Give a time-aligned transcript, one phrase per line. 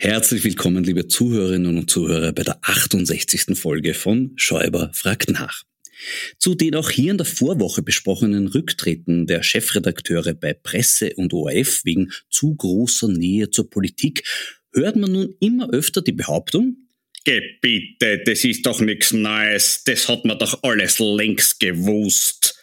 [0.00, 3.58] Herzlich willkommen, liebe Zuhörerinnen und Zuhörer, bei der 68.
[3.58, 5.64] Folge von Schäuber fragt nach.
[6.38, 11.84] Zu den auch hier in der Vorwoche besprochenen Rücktritten der Chefredakteure bei Presse und ORF
[11.84, 14.22] wegen zu großer Nähe zur Politik
[14.72, 16.76] hört man nun immer öfter die Behauptung,
[17.24, 22.57] Gebiete, das ist doch nichts Neues, das hat man doch alles längst gewusst.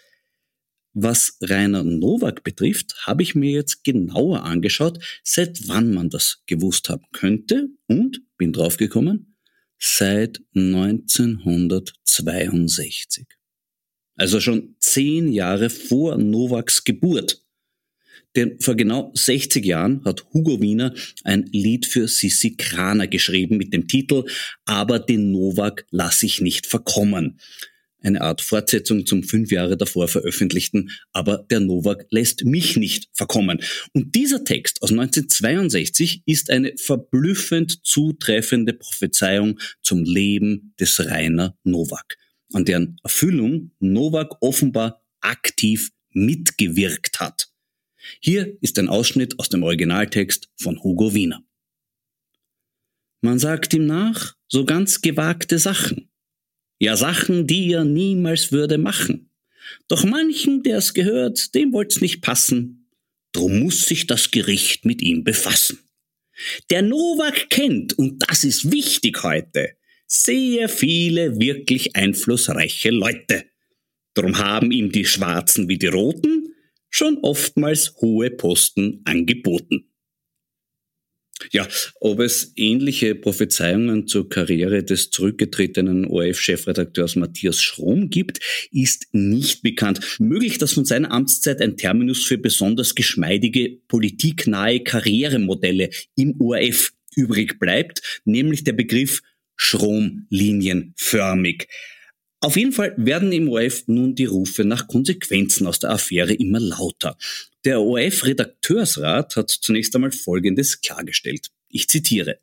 [0.98, 6.88] Was Rainer Nowak betrifft, habe ich mir jetzt genauer angeschaut, seit wann man das gewusst
[6.88, 9.36] haben könnte und bin draufgekommen,
[9.78, 13.28] seit 1962.
[14.16, 17.44] Also schon zehn Jahre vor Novaks Geburt.
[18.38, 20.94] Denn vor genau 60 Jahren hat Hugo Wiener
[21.26, 24.24] ein Lied für Sissi Kraner geschrieben mit dem Titel
[24.64, 27.38] Aber den Novak lass ich nicht verkommen
[28.02, 33.62] eine Art Fortsetzung zum fünf Jahre davor veröffentlichten, aber der Novak lässt mich nicht verkommen.
[33.94, 42.18] Und dieser Text aus 1962 ist eine verblüffend zutreffende Prophezeiung zum Leben des Rainer Novak,
[42.54, 47.50] an deren Erfüllung Novak offenbar aktiv mitgewirkt hat.
[48.20, 51.44] Hier ist ein Ausschnitt aus dem Originaltext von Hugo Wiener.
[53.22, 56.10] Man sagt ihm nach so ganz gewagte Sachen
[56.80, 59.30] ja, Sachen, die er niemals würde machen.
[59.88, 62.90] Doch manchen, der's gehört, dem wollt's nicht passen.
[63.32, 65.80] Drum muss sich das Gericht mit ihm befassen.
[66.70, 69.76] Der Novak kennt, und das ist wichtig heute,
[70.08, 73.46] sehr viele wirklich einflussreiche Leute.
[74.14, 76.54] Drum haben ihm die Schwarzen wie die Roten
[76.90, 79.92] schon oftmals hohe Posten angeboten.
[81.52, 81.68] Ja,
[82.00, 88.40] ob es ähnliche Prophezeiungen zur Karriere des zurückgetretenen ORF-Chefredakteurs Matthias Schrom gibt,
[88.72, 90.00] ist nicht bekannt.
[90.20, 97.60] Möglich, dass von seiner Amtszeit ein Terminus für besonders geschmeidige, politiknahe Karrieremodelle im ORF übrig
[97.60, 99.22] bleibt, nämlich der Begriff
[99.56, 101.68] Schromlinienförmig.
[102.42, 106.60] Auf jeden Fall werden im ORF nun die Rufe nach Konsequenzen aus der Affäre immer
[106.60, 107.18] lauter.
[107.64, 111.50] Der ORF-Redakteursrat hat zunächst einmal Folgendes klargestellt.
[111.70, 112.40] Ich zitiere.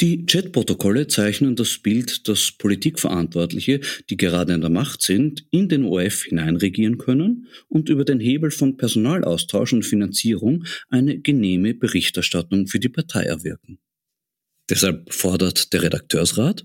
[0.00, 5.84] Die Chatprotokolle zeichnen das Bild, dass Politikverantwortliche, die gerade in der Macht sind, in den
[5.84, 12.78] ORF hineinregieren können und über den Hebel von Personalaustausch und Finanzierung eine genehme Berichterstattung für
[12.78, 13.80] die Partei erwirken.
[14.70, 16.64] Deshalb fordert der Redakteursrat,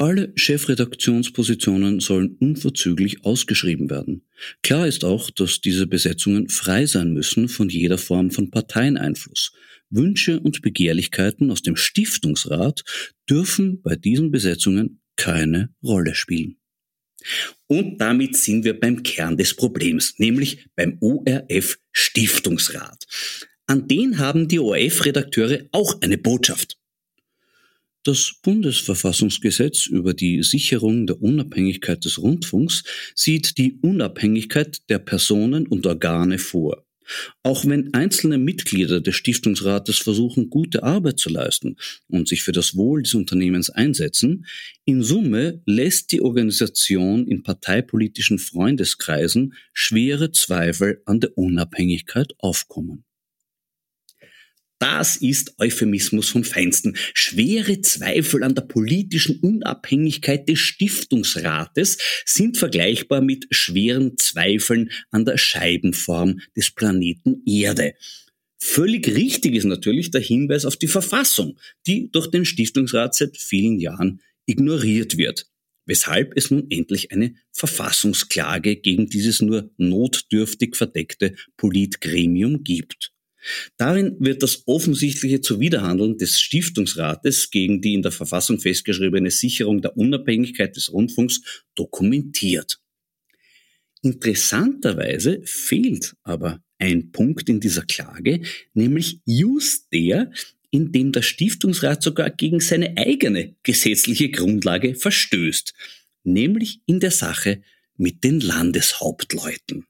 [0.00, 4.22] alle Chefredaktionspositionen sollen unverzüglich ausgeschrieben werden.
[4.62, 9.52] Klar ist auch, dass diese Besetzungen frei sein müssen von jeder Form von Parteieneinfluss.
[9.90, 12.84] Wünsche und Begehrlichkeiten aus dem Stiftungsrat
[13.28, 16.56] dürfen bei diesen Besetzungen keine Rolle spielen.
[17.66, 23.06] Und damit sind wir beim Kern des Problems, nämlich beim ORF Stiftungsrat.
[23.66, 26.77] An den haben die ORF-Redakteure auch eine Botschaft.
[28.08, 32.82] Das Bundesverfassungsgesetz über die Sicherung der Unabhängigkeit des Rundfunks
[33.14, 36.86] sieht die Unabhängigkeit der Personen und Organe vor.
[37.42, 41.76] Auch wenn einzelne Mitglieder des Stiftungsrates versuchen, gute Arbeit zu leisten
[42.06, 44.46] und sich für das Wohl des Unternehmens einsetzen,
[44.86, 53.04] in Summe lässt die Organisation in parteipolitischen Freundeskreisen schwere Zweifel an der Unabhängigkeit aufkommen.
[54.78, 56.96] Das ist Euphemismus vom Feinsten.
[57.12, 65.36] Schwere Zweifel an der politischen Unabhängigkeit des Stiftungsrates sind vergleichbar mit schweren Zweifeln an der
[65.36, 67.94] Scheibenform des Planeten Erde.
[68.60, 73.80] Völlig richtig ist natürlich der Hinweis auf die Verfassung, die durch den Stiftungsrat seit vielen
[73.80, 75.46] Jahren ignoriert wird,
[75.86, 83.12] weshalb es nun endlich eine Verfassungsklage gegen dieses nur notdürftig verdeckte Politgremium gibt.
[83.76, 89.96] Darin wird das offensichtliche Zuwiderhandeln des Stiftungsrates gegen die in der Verfassung festgeschriebene Sicherung der
[89.96, 92.80] Unabhängigkeit des Rundfunks dokumentiert.
[94.02, 98.42] Interessanterweise fehlt aber ein Punkt in dieser Klage,
[98.72, 100.30] nämlich just der,
[100.70, 105.74] in dem der Stiftungsrat sogar gegen seine eigene gesetzliche Grundlage verstößt,
[106.22, 107.62] nämlich in der Sache
[107.96, 109.87] mit den Landeshauptleuten.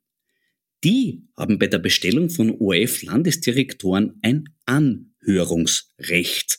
[0.85, 6.59] Die haben bei der Bestellung von ORF-Landesdirektoren ein Anhörungsrecht.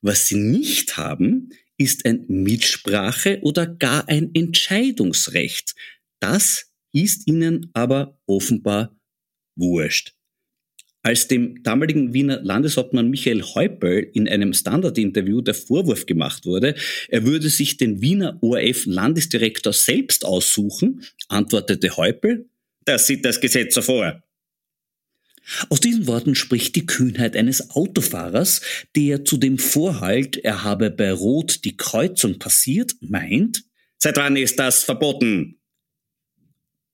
[0.00, 5.74] Was sie nicht haben, ist ein Mitsprache- oder gar ein Entscheidungsrecht.
[6.20, 8.98] Das ist ihnen aber offenbar
[9.56, 10.14] wurscht.
[11.02, 16.74] Als dem damaligen Wiener Landeshauptmann Michael Häupl in einem Standardinterview der Vorwurf gemacht wurde,
[17.08, 22.49] er würde sich den Wiener ORF-Landesdirektor selbst aussuchen, antwortete Häupl,
[22.84, 24.22] das sieht das Gesetz so vor.
[25.68, 28.60] Aus diesen Worten spricht die Kühnheit eines Autofahrers,
[28.94, 33.64] der zu dem Vorhalt, er habe bei Rot die Kreuzung passiert, meint,
[33.98, 35.60] seit wann ist das verboten?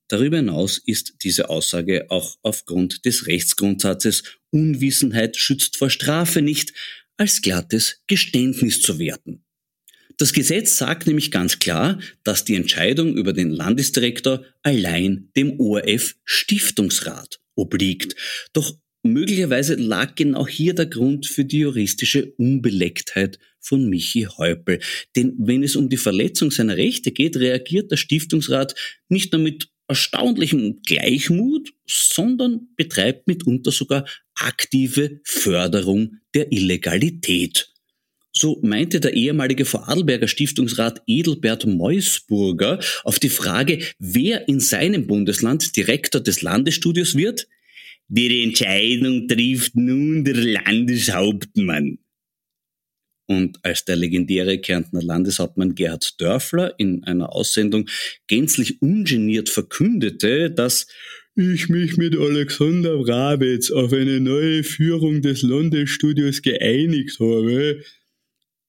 [0.08, 6.72] Darüber hinaus ist diese Aussage auch aufgrund des Rechtsgrundsatzes Unwissenheit schützt vor Strafe nicht
[7.16, 9.45] als glattes Geständnis zu werten.
[10.18, 16.14] Das Gesetz sagt nämlich ganz klar, dass die Entscheidung über den Landesdirektor allein dem ORF
[16.24, 18.16] Stiftungsrat obliegt.
[18.54, 24.80] Doch möglicherweise lag genau hier der Grund für die juristische Unbelecktheit von Michi Häupl.
[25.16, 28.74] Denn wenn es um die Verletzung seiner Rechte geht, reagiert der Stiftungsrat
[29.08, 37.75] nicht nur mit erstaunlichem Gleichmut, sondern betreibt mitunter sogar aktive Förderung der Illegalität.
[38.38, 45.74] So meinte der ehemalige Vorarlberger Stiftungsrat Edelbert Meusburger auf die Frage, wer in seinem Bundesland
[45.74, 47.48] Direktor des Landesstudios wird,
[48.08, 51.98] die Entscheidung trifft nun der Landeshauptmann.
[53.26, 57.88] Und als der legendäre Kärntner Landeshauptmann Gerhard Dörfler in einer Aussendung
[58.26, 60.86] gänzlich ungeniert verkündete, dass
[61.34, 67.82] ich mich mit Alexander Brabetz auf eine neue Führung des Landesstudios geeinigt habe,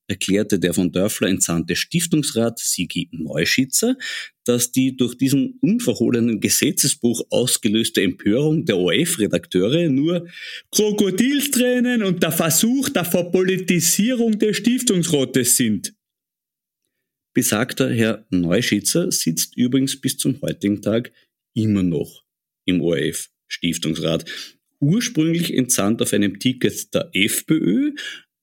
[0.08, 3.98] erklärte der von Dörfler entsandte Stiftungsrat Sigi Neuschitzer,
[4.46, 10.28] dass die durch diesen unverhohlenen Gesetzesbruch ausgelöste Empörung der ORF-Redakteure nur
[10.72, 15.94] Krokodilstränen und der Versuch der Verpolitisierung des Stiftungsrates sind.
[17.34, 21.12] Besagter Herr Neuschitzer sitzt übrigens bis zum heutigen Tag
[21.54, 22.24] immer noch
[22.66, 24.26] im ORF-Stiftungsrat.
[24.80, 27.94] Ursprünglich entsandt auf einem Ticket der FPÖ,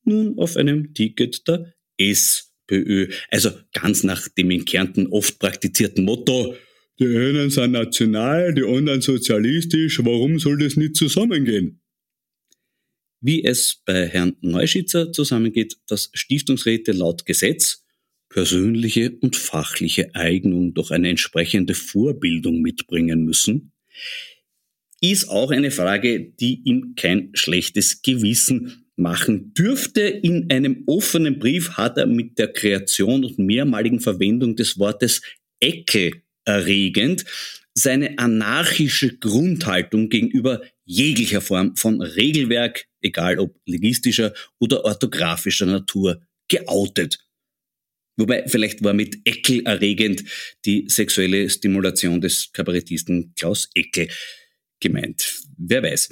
[0.06, 3.08] nun auf einem Ticket der SPÖ.
[3.30, 6.54] Also ganz nach dem in Kärnten oft praktizierten Motto,
[6.98, 11.80] die einen sind national, die anderen sozialistisch, warum soll das nicht zusammengehen?
[13.20, 17.84] Wie es bei Herrn Neuschitzer zusammengeht, dass Stiftungsräte laut Gesetz
[18.28, 23.72] persönliche und fachliche Eignung durch eine entsprechende Vorbildung mitbringen müssen,
[25.00, 30.02] ist auch eine Frage, die ihm kein schlechtes Gewissen machen dürfte.
[30.02, 35.22] In einem offenen Brief hat er mit der Kreation und mehrmaligen Verwendung des Wortes
[35.60, 37.24] Ecke erregend
[37.74, 47.18] seine anarchische Grundhaltung gegenüber jeglicher Form von Regelwerk, egal ob legistischer oder orthografischer Natur, geoutet.
[48.16, 50.22] Wobei vielleicht war mit Eckel erregend
[50.64, 54.08] die sexuelle Stimulation des Kabarettisten Klaus Eckel
[54.78, 55.42] gemeint.
[55.56, 56.10] Wer weiß.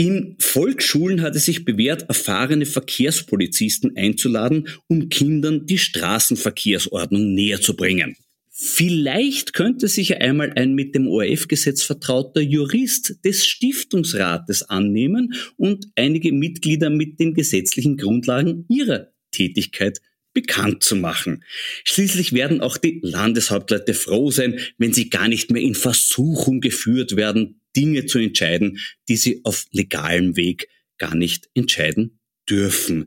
[0.00, 7.76] In Volksschulen hat es sich bewährt, erfahrene Verkehrspolizisten einzuladen, um Kindern die Straßenverkehrsordnung näher zu
[7.76, 8.16] bringen.
[8.48, 15.88] Vielleicht könnte sich ja einmal ein mit dem ORF-Gesetz vertrauter Jurist des Stiftungsrates annehmen und
[15.96, 20.00] einige Mitglieder mit den gesetzlichen Grundlagen ihrer Tätigkeit
[20.32, 21.44] bekannt zu machen.
[21.84, 27.16] Schließlich werden auch die Landeshauptleute froh sein, wenn sie gar nicht mehr in Versuchung geführt
[27.16, 33.06] werden, Dinge zu entscheiden, die sie auf legalem Weg gar nicht entscheiden dürfen.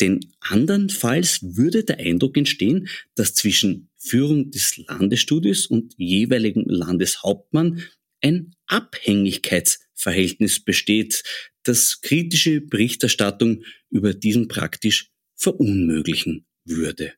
[0.00, 7.82] Denn andernfalls würde der Eindruck entstehen, dass zwischen Führung des Landesstudios und jeweiligen Landeshauptmann
[8.22, 11.22] ein Abhängigkeitsverhältnis besteht,
[11.62, 17.14] das kritische Berichterstattung über diesen praktisch verunmöglichen würde.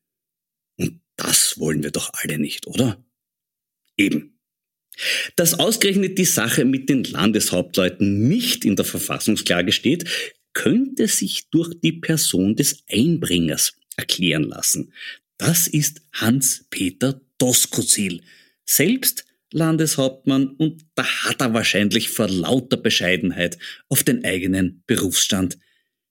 [0.77, 3.05] Und das wollen wir doch alle nicht, oder?
[3.97, 4.38] Eben.
[5.37, 10.05] Dass ausgerechnet die Sache mit den Landeshauptleuten nicht in der Verfassungsklage steht,
[10.53, 14.93] könnte sich durch die Person des Einbringers erklären lassen.
[15.37, 18.23] Das ist Hans-Peter Doskozil,
[18.65, 25.59] selbst Landeshauptmann und da hat er wahrscheinlich vor lauter Bescheidenheit auf den eigenen Berufsstand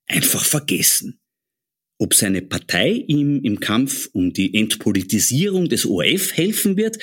[0.07, 1.19] einfach vergessen.
[1.99, 6.97] Ob seine Partei ihm im Kampf um die Entpolitisierung des ORF helfen wird,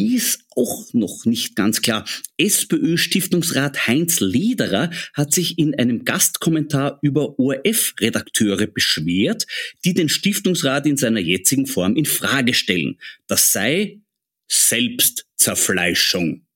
[0.00, 2.06] ist auch noch nicht ganz klar.
[2.38, 9.46] SPÖ-Stiftungsrat Heinz Lederer hat sich in einem Gastkommentar über ORF-Redakteure beschwert,
[9.84, 12.98] die den Stiftungsrat in seiner jetzigen Form in Frage stellen.
[13.26, 14.00] Das sei
[14.48, 16.46] Selbstzerfleischung.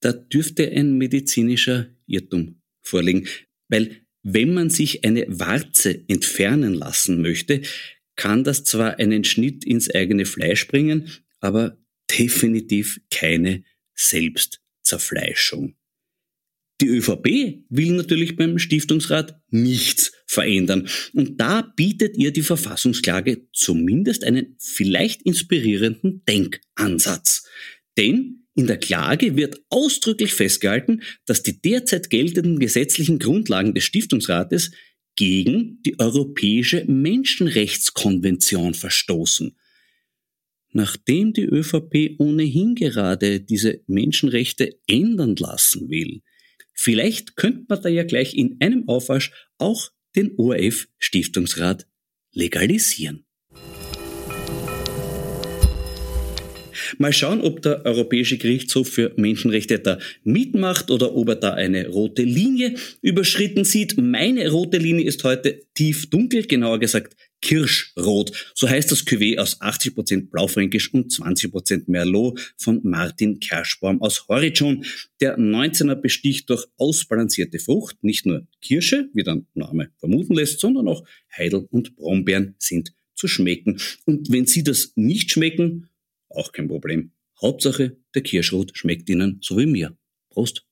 [0.00, 3.26] Da dürfte ein medizinischer Irrtum vorliegen,
[3.68, 7.62] weil wenn man sich eine Warze entfernen lassen möchte,
[8.16, 11.10] kann das zwar einen Schnitt ins eigene Fleisch bringen,
[11.44, 11.76] aber
[12.10, 15.76] definitiv keine Selbstzerfleischung.
[16.80, 20.88] Die ÖVP will natürlich beim Stiftungsrat nichts verändern.
[21.12, 27.46] Und da bietet ihr die Verfassungsklage zumindest einen vielleicht inspirierenden Denkansatz.
[27.96, 34.72] Denn in der Klage wird ausdrücklich festgehalten, dass die derzeit geltenden gesetzlichen Grundlagen des Stiftungsrates
[35.16, 39.56] gegen die Europäische Menschenrechtskonvention verstoßen.
[40.76, 46.22] Nachdem die ÖVP ohnehin gerade diese Menschenrechte ändern lassen will,
[46.72, 51.86] vielleicht könnte man da ja gleich in einem Aufwasch auch den ORF-Stiftungsrat
[52.32, 53.24] legalisieren.
[56.98, 61.88] Mal schauen, ob der Europäische Gerichtshof für Menschenrechte da mitmacht oder ob er da eine
[61.88, 63.96] rote Linie überschritten sieht.
[63.96, 68.52] Meine rote Linie ist heute tief dunkel, genauer gesagt Kirschrot.
[68.54, 74.84] So heißt das Cuvée aus 80% Blaufränkisch und 20% Merlot von Martin Kerschbaum aus Horizon.
[75.20, 78.02] Der 19er besticht durch ausbalancierte Frucht.
[78.02, 81.04] Nicht nur Kirsche, wie der Name vermuten lässt, sondern auch
[81.36, 83.78] Heidel und Brombeeren sind zu schmecken.
[84.06, 85.90] Und wenn Sie das nicht schmecken,
[86.30, 87.12] auch kein Problem.
[87.40, 89.94] Hauptsache, der Kirschrot schmeckt Ihnen so wie mir.
[90.30, 90.64] Prost!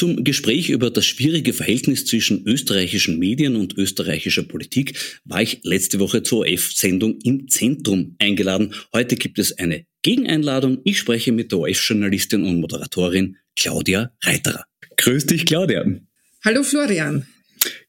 [0.00, 6.00] Zum Gespräch über das schwierige Verhältnis zwischen österreichischen Medien und österreichischer Politik war ich letzte
[6.00, 8.72] Woche zur OF-Sendung im Zentrum eingeladen.
[8.94, 10.78] Heute gibt es eine Gegeneinladung.
[10.84, 14.64] Ich spreche mit der OF-Journalistin und Moderatorin Claudia Reiterer.
[14.96, 15.84] Grüß dich, Claudia.
[16.46, 17.26] Hallo Florian.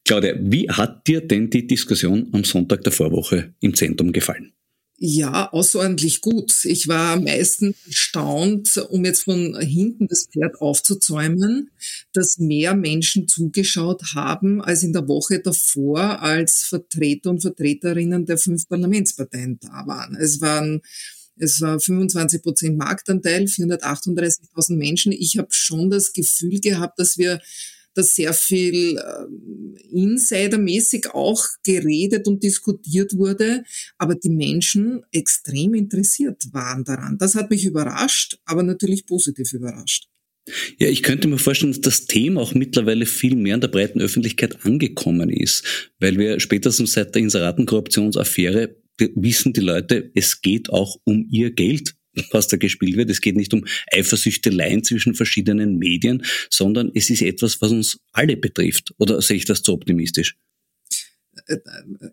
[0.04, 4.52] Claudia, wie hat dir denn die Diskussion am Sonntag der Vorwoche im Zentrum gefallen?
[4.98, 6.64] Ja, außerordentlich gut.
[6.64, 11.70] Ich war am meisten erstaunt, um jetzt von hinten das Pferd aufzuzäumen,
[12.12, 18.38] dass mehr Menschen zugeschaut haben als in der Woche davor, als Vertreter und Vertreterinnen der
[18.38, 20.14] fünf Parlamentsparteien da waren.
[20.14, 20.82] Es waren
[21.36, 25.12] es war 25 Prozent Marktanteil, 438.000 Menschen.
[25.12, 27.40] Ich habe schon das Gefühl gehabt, dass wir
[27.94, 33.64] dass sehr viel äh, insidermäßig auch geredet und diskutiert wurde,
[33.98, 37.18] aber die Menschen extrem interessiert waren daran.
[37.18, 40.08] Das hat mich überrascht, aber natürlich positiv überrascht.
[40.78, 44.00] Ja, ich könnte mir vorstellen, dass das Thema auch mittlerweile viel mehr in der breiten
[44.00, 48.76] Öffentlichkeit angekommen ist, weil wir spätestens seit der Inseratenkorruptionsaffäre
[49.14, 51.94] wissen die Leute, es geht auch um ihr Geld
[52.30, 53.10] was da gespielt wird.
[53.10, 58.36] Es geht nicht um Eifersüchteleien zwischen verschiedenen Medien, sondern es ist etwas, was uns alle
[58.36, 58.94] betrifft.
[58.98, 60.36] Oder sehe ich das zu optimistisch?
[61.46, 61.58] Äh,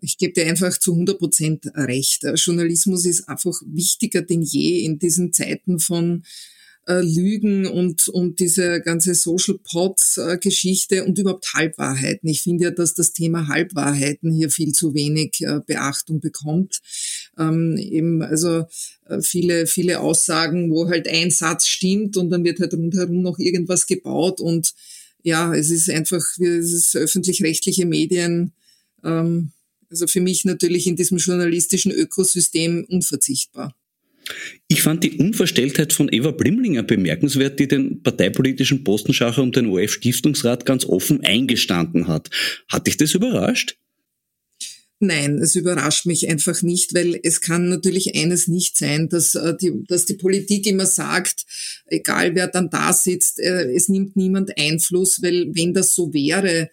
[0.00, 2.24] ich gebe dir einfach zu 100 Prozent recht.
[2.34, 6.24] Journalismus ist einfach wichtiger denn je in diesen Zeiten von
[6.86, 12.28] äh, Lügen und, und diese ganze Social Pods äh, Geschichte und überhaupt Halbwahrheiten.
[12.28, 16.80] Ich finde ja, dass das Thema Halbwahrheiten hier viel zu wenig äh, Beachtung bekommt.
[17.38, 18.66] Ähm, eben, also
[19.08, 23.38] äh, viele, viele Aussagen, wo halt ein Satz stimmt und dann wird halt rundherum noch
[23.38, 24.74] irgendwas gebaut und
[25.22, 28.52] ja, es ist einfach, es ist öffentlich-rechtliche Medien,
[29.04, 29.52] ähm,
[29.90, 33.74] Also für mich natürlich in diesem journalistischen Ökosystem unverzichtbar.
[34.68, 40.64] Ich fand die Unverstelltheit von Eva Blimlinger bemerkenswert, die den parteipolitischen Postenschacher um den OF-Stiftungsrat
[40.64, 42.30] ganz offen eingestanden hat.
[42.68, 43.76] Hat dich das überrascht?
[45.02, 49.56] Nein, es überrascht mich einfach nicht, weil es kann natürlich eines nicht sein, dass äh,
[49.56, 51.46] die, dass die Politik immer sagt,
[51.86, 56.68] egal wer dann da sitzt, äh, es nimmt niemand Einfluss, weil wenn das so wäre,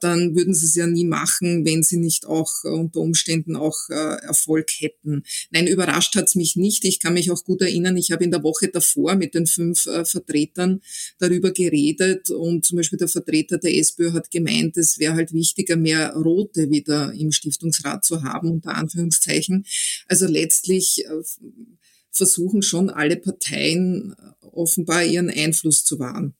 [0.00, 3.76] dann würden sie es ja nie machen, wenn sie nicht auch äh, unter Umständen auch
[3.90, 5.24] äh, Erfolg hätten.
[5.50, 6.84] Nein, überrascht hat's mich nicht.
[6.84, 9.82] Ich kann mich auch gut erinnern, ich habe in der Woche davor mit den fünf
[9.82, 10.80] Vertretern
[11.18, 15.76] darüber geredet und zum Beispiel der Vertreter der SPÖ hat gemeint, es wäre halt wichtiger,
[15.76, 19.64] mehr Rote wieder im Stiftungsrat zu haben, unter Anführungszeichen.
[20.08, 21.04] Also letztlich
[22.10, 26.34] versuchen schon alle Parteien offenbar ihren Einfluss zu wahren.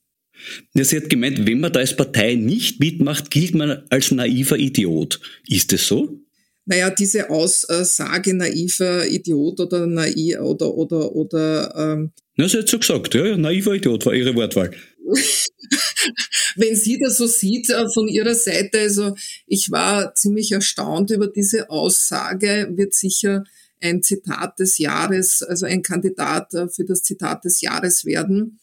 [0.73, 4.57] Ja, sie hat gemeint, wenn man da als Partei nicht mitmacht, gilt man als naiver
[4.57, 5.19] Idiot.
[5.47, 6.19] Ist es so?
[6.65, 12.79] Naja, diese Aussage naiver Idiot oder naiv oder oder oder ähm, Na, sie hat so
[12.79, 14.71] gesagt, ja, ja, naiver Idiot war ihre Wortwahl.
[16.55, 19.15] Wenn sie das so sieht äh, von ihrer Seite, also
[19.45, 23.43] ich war ziemlich erstaunt über diese Aussage, wird sicher
[23.81, 28.59] ein Zitat des Jahres, also ein Kandidat äh, für das Zitat des Jahres werden.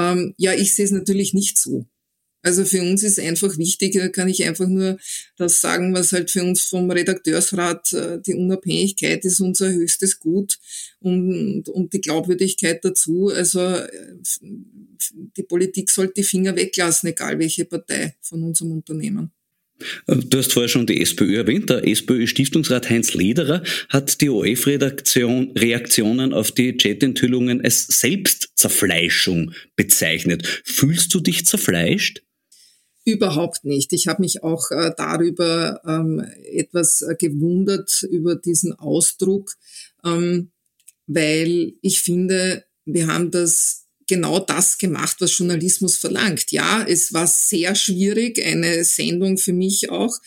[0.00, 1.86] Ähm, ja, ich sehe es natürlich nicht so.
[2.42, 4.98] Also für uns ist einfach wichtig, da kann ich einfach nur
[5.36, 10.58] das sagen, was halt für uns vom Redakteursrat äh, die Unabhängigkeit ist unser höchstes Gut
[11.00, 13.28] und, und die Glaubwürdigkeit dazu.
[13.28, 14.12] Also äh,
[15.36, 19.32] die Politik sollte die Finger weglassen, egal welche Partei von unserem Unternehmen.
[20.06, 21.70] Du hast vorher schon die SPÖ erwähnt.
[21.70, 30.62] Der SPÖ-Stiftungsrat Heinz Lederer hat die OF-Reaktionen auf die Chat-Enthüllungen als Selbstzerfleischung bezeichnet.
[30.64, 32.22] Fühlst du dich zerfleischt?
[33.04, 33.92] Überhaupt nicht.
[33.92, 39.54] Ich habe mich auch äh, darüber ähm, etwas äh, gewundert, über diesen Ausdruck,
[40.04, 40.50] ähm,
[41.06, 46.50] weil ich finde, wir haben das genau das gemacht, was Journalismus verlangt.
[46.50, 50.18] Ja, es war sehr schwierig, eine Sendung für mich auch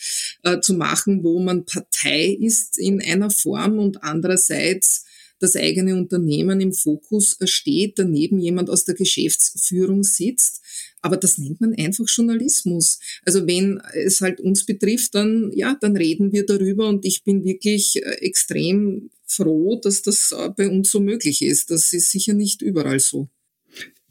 [0.42, 5.04] äh, zu machen, wo man Partei ist in einer Form und andererseits
[5.38, 10.62] das eigene Unternehmen im Fokus steht, daneben jemand aus der Geschäftsführung sitzt.
[11.02, 12.98] Aber das nennt man einfach Journalismus.
[13.26, 17.44] Also wenn es halt uns betrifft, dann, ja, dann reden wir darüber und ich bin
[17.44, 21.70] wirklich äh, extrem froh, dass das äh, bei uns so möglich ist.
[21.70, 23.28] Das ist sicher nicht überall so.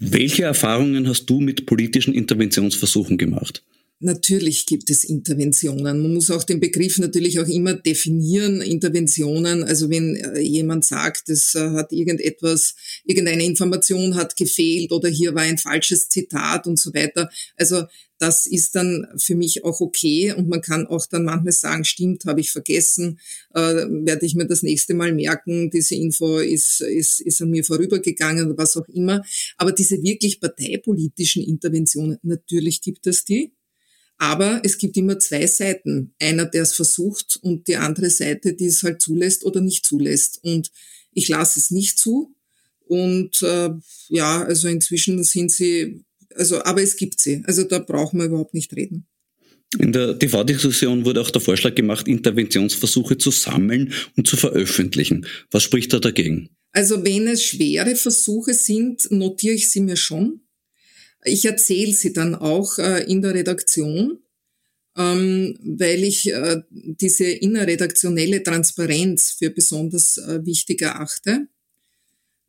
[0.06, 3.64] Welche Erfahrungen hast du mit politischen Interventionsversuchen gemacht?
[4.06, 6.02] Natürlich gibt es Interventionen.
[6.02, 9.64] Man muss auch den Begriff natürlich auch immer definieren, Interventionen.
[9.64, 15.36] Also wenn äh, jemand sagt, es äh, hat irgendetwas, irgendeine Information hat gefehlt oder hier
[15.36, 17.30] war ein falsches Zitat und so weiter.
[17.56, 17.84] Also
[18.20, 22.26] das ist dann für mich auch okay und man kann auch dann manchmal sagen, stimmt,
[22.26, 23.22] habe ich vergessen,
[23.54, 27.64] äh, werde ich mir das nächste Mal merken, diese Info ist, ist, ist an mir
[27.64, 29.24] vorübergegangen oder was auch immer.
[29.56, 33.54] Aber diese wirklich parteipolitischen Interventionen, natürlich gibt es die.
[34.18, 36.14] Aber es gibt immer zwei Seiten.
[36.20, 40.40] Einer, der es versucht und die andere Seite, die es halt zulässt oder nicht zulässt.
[40.44, 40.72] Und
[41.12, 42.36] ich lasse es nicht zu.
[42.86, 43.70] Und äh,
[44.10, 46.04] ja, also inzwischen sind sie
[46.36, 47.42] also, aber es gibt sie.
[47.46, 49.08] Also da brauchen wir überhaupt nicht reden.
[49.80, 55.26] In der TV-Diskussion wurde auch der Vorschlag gemacht, Interventionsversuche zu sammeln und zu veröffentlichen.
[55.50, 56.50] Was spricht da dagegen?
[56.72, 60.42] Also wenn es schwere Versuche sind, notiere ich sie mir schon.
[61.26, 64.20] Ich erzähle sie dann auch äh, in der Redaktion,
[64.98, 71.48] ähm, weil ich äh, diese innerredaktionelle Transparenz für besonders äh, wichtig erachte.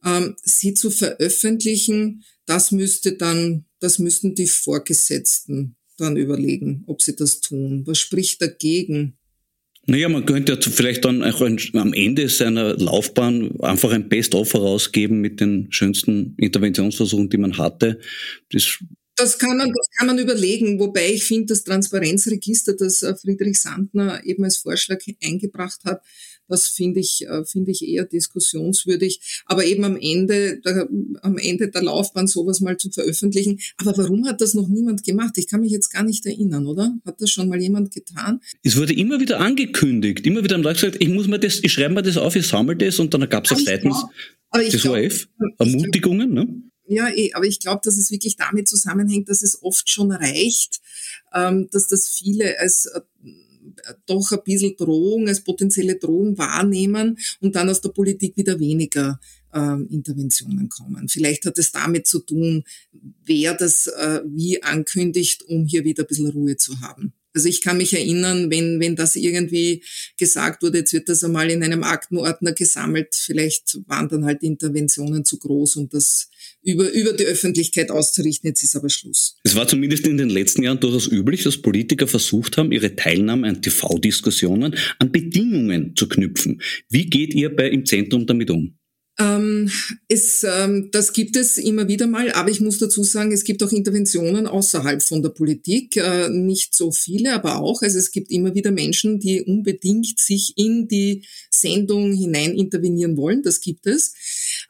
[0.05, 7.17] Ähm, sie zu veröffentlichen, das müsste dann, das müssten die Vorgesetzten dann überlegen, ob sie
[7.17, 7.87] das tun.
[7.87, 9.17] Was spricht dagegen?
[9.87, 15.21] Naja, man könnte ja vielleicht dann auch am Ende seiner Laufbahn einfach ein Best-of herausgeben
[15.21, 18.01] mit den schönsten Interventionsversuchen, die man hatte.
[18.51, 18.79] Das
[19.17, 23.61] das kann man, das kann man überlegen, wobei ich finde, das Transparenzregister, das äh, Friedrich
[23.61, 26.03] Sandner eben als Vorschlag eingebracht hat,
[26.49, 29.43] das finde ich, äh, finde ich eher diskussionswürdig.
[29.47, 30.89] Aber eben am Ende, der,
[31.23, 33.61] am Ende der Laufbahn sowas mal zu veröffentlichen.
[33.77, 35.37] Aber warum hat das noch niemand gemacht?
[35.37, 36.95] Ich kann mich jetzt gar nicht erinnern, oder?
[37.05, 38.41] Hat das schon mal jemand getan?
[38.63, 40.27] Es wurde immer wieder angekündigt.
[40.27, 42.47] Immer wieder haben Leute gesagt, ich muss mir das, ich schreibe mir das auf, ich
[42.47, 44.05] sammle das und dann gab es auch seitens
[44.55, 45.29] des ORF
[45.59, 46.49] Ermutigungen, ne?
[46.87, 50.81] Ja, eh, aber ich glaube, dass es wirklich damit zusammenhängt, dass es oft schon reicht,
[51.33, 53.01] ähm, dass das viele als äh,
[54.07, 59.21] doch ein bisschen Drohung, als potenzielle Drohung wahrnehmen und dann aus der Politik wieder weniger
[59.53, 61.09] ähm, Interventionen kommen.
[61.09, 62.65] Vielleicht hat es damit zu tun,
[63.25, 67.15] wer das äh, wie ankündigt, um hier wieder ein bisschen Ruhe zu haben.
[67.35, 69.83] Also ich kann mich erinnern, wenn, wenn das irgendwie
[70.19, 75.25] gesagt wurde, jetzt wird das einmal in einem Aktenordner gesammelt, vielleicht waren dann halt Interventionen
[75.25, 76.29] zu groß, um das
[76.63, 78.49] über, über die Öffentlichkeit auszurichten.
[78.49, 79.37] Jetzt ist aber Schluss.
[79.43, 83.49] Es war zumindest in den letzten Jahren durchaus üblich, dass Politiker versucht haben, ihre Teilnahme
[83.49, 86.63] an TV-Diskussionen an Bedingungen zu knüpfen.
[86.89, 88.79] Wie geht ihr bei im Zentrum damit um?
[89.17, 89.71] Ähm,
[90.09, 93.63] es, ähm, das gibt es immer wieder mal, aber ich muss dazu sagen, es gibt
[93.63, 95.97] auch Interventionen außerhalb von der Politik.
[95.97, 97.83] Äh, nicht so viele, aber auch.
[97.83, 103.43] Also es gibt immer wieder Menschen, die unbedingt sich in die Sendung hinein intervenieren wollen.
[103.43, 104.15] Das gibt es.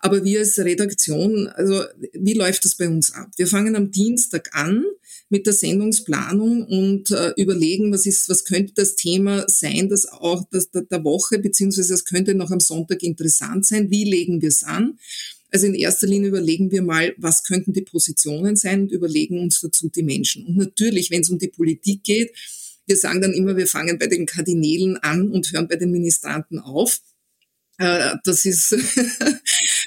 [0.01, 3.31] Aber wir als Redaktion, also wie läuft das bei uns ab?
[3.37, 4.85] Wir fangen am Dienstag an
[5.35, 10.44] mit der Sendungsplanung und äh, überlegen, was ist, was könnte das Thema sein, das auch
[10.53, 13.90] das, der, der Woche, beziehungsweise es könnte noch am Sonntag interessant sein.
[13.90, 14.97] Wie legen wir es an?
[15.51, 19.61] Also in erster Linie überlegen wir mal, was könnten die Positionen sein und überlegen uns
[19.61, 20.47] dazu die Menschen.
[20.47, 22.31] Und natürlich, wenn es um die Politik geht,
[22.87, 26.61] wir sagen dann immer, wir fangen bei den Kardinälen an und hören bei den Ministranten
[26.61, 27.01] auf.
[27.79, 28.70] Äh, das ist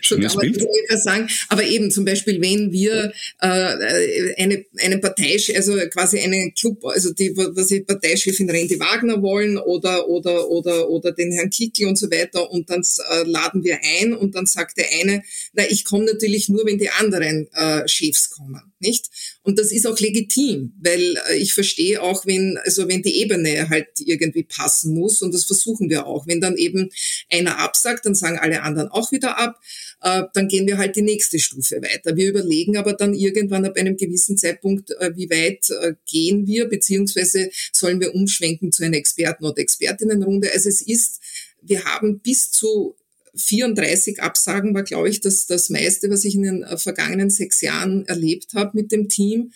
[0.02, 0.54] so kann man
[0.90, 1.30] das sagen.
[1.50, 7.14] Aber eben zum Beispiel, wenn wir äh, eine, eine Partei, also quasi einen Club, also
[7.14, 11.98] die, was die Parteichefin Randy Wagner wollen oder oder oder oder den Herrn Kickel und
[11.98, 15.84] so weiter und dann äh, laden wir ein und dann sagt der eine, na ich
[15.84, 19.08] komme natürlich nur, wenn die anderen äh, Chefs kommen, nicht?
[19.44, 23.70] Und das ist auch legitim, weil äh, ich verstehe auch, wenn also wenn die Ebene
[23.70, 26.28] halt irgendwie passen muss und das versuchen wir auch.
[26.28, 26.90] Wenn dann eben
[27.32, 29.60] einer absagt, dann sagen alle anderen auch wieder ab.
[30.02, 32.16] Äh, dann gehen wir halt die nächste Stufe weiter.
[32.16, 36.66] Wir überlegen aber dann irgendwann ab einem gewissen Zeitpunkt, äh, wie weit äh, gehen wir,
[36.66, 40.52] beziehungsweise sollen wir umschwenken zu einer Experten- oder Expertinnenrunde.
[40.52, 41.20] Also es ist,
[41.62, 42.96] wir haben bis zu
[43.38, 48.06] 34 Absagen war, glaube ich, das, das meiste, was ich in den vergangenen sechs Jahren
[48.06, 49.52] erlebt habe mit dem Team.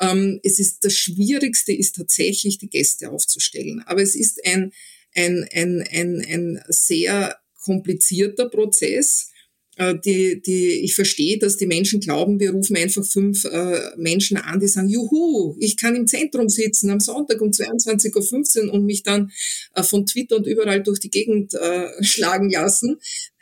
[0.00, 3.82] Ähm, es ist das Schwierigste ist tatsächlich, die Gäste aufzustellen.
[3.86, 4.72] Aber es ist ein,
[5.14, 9.30] ein, ein, ein, ein sehr komplizierter Prozess.
[9.76, 14.36] Äh, die, die, ich verstehe, dass die Menschen glauben, wir rufen einfach fünf äh, Menschen
[14.36, 18.84] an, die sagen, juhu, ich kann im Zentrum sitzen am Sonntag um 22.15 Uhr und
[18.84, 19.32] mich dann
[19.74, 22.98] äh, von Twitter und überall durch die Gegend äh, schlagen lassen.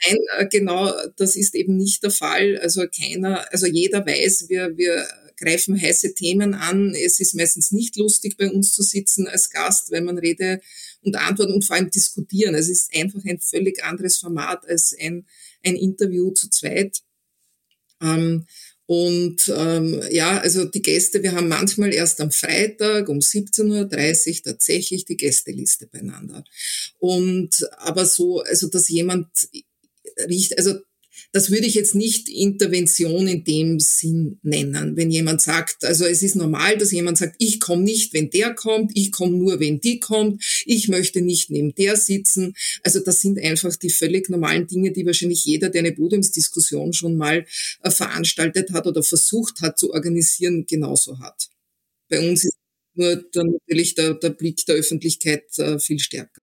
[0.07, 2.59] Nein, äh, genau, das ist eben nicht der Fall.
[2.59, 6.95] Also keiner, also jeder weiß, wir, wir greifen heiße Themen an.
[6.95, 10.61] Es ist meistens nicht lustig, bei uns zu sitzen als Gast, wenn man Rede
[11.03, 12.55] und Antwort und vor allem diskutieren.
[12.55, 15.27] Es ist einfach ein völlig anderes Format als ein
[15.65, 17.03] ein Interview zu zweit.
[18.01, 18.47] Ähm,
[18.87, 24.43] und ähm, ja, also die Gäste, wir haben manchmal erst am Freitag um 17.30 Uhr
[24.43, 26.45] tatsächlich die Gästeliste beieinander.
[26.99, 29.29] Und aber so, also dass jemand
[30.29, 30.81] riecht, also
[31.33, 34.97] das würde ich jetzt nicht Intervention in dem Sinn nennen.
[34.97, 38.55] Wenn jemand sagt, also es ist normal, dass jemand sagt, ich komme nicht, wenn der
[38.55, 42.55] kommt, ich komme nur, wenn die kommt, ich möchte nicht neben der sitzen.
[42.83, 47.17] Also das sind einfach die völlig normalen Dinge, die wahrscheinlich jeder, der eine Podiumsdiskussion schon
[47.17, 47.47] mal
[47.83, 51.49] äh, veranstaltet hat oder versucht hat zu organisieren, genauso hat.
[52.11, 52.53] Bei uns ist
[52.95, 56.43] nur dann natürlich der, der Blick der Öffentlichkeit äh, viel stärker.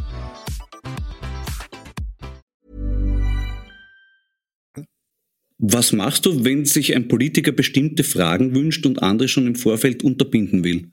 [5.63, 10.03] Was machst du, wenn sich ein Politiker bestimmte Fragen wünscht und andere schon im Vorfeld
[10.03, 10.89] unterbinden will?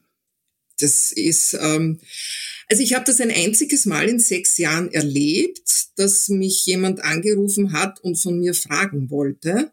[0.79, 2.01] Das ist, ähm,
[2.69, 7.73] also ich habe das ein einziges Mal in sechs Jahren erlebt, dass mich jemand angerufen
[7.73, 9.73] hat und von mir fragen wollte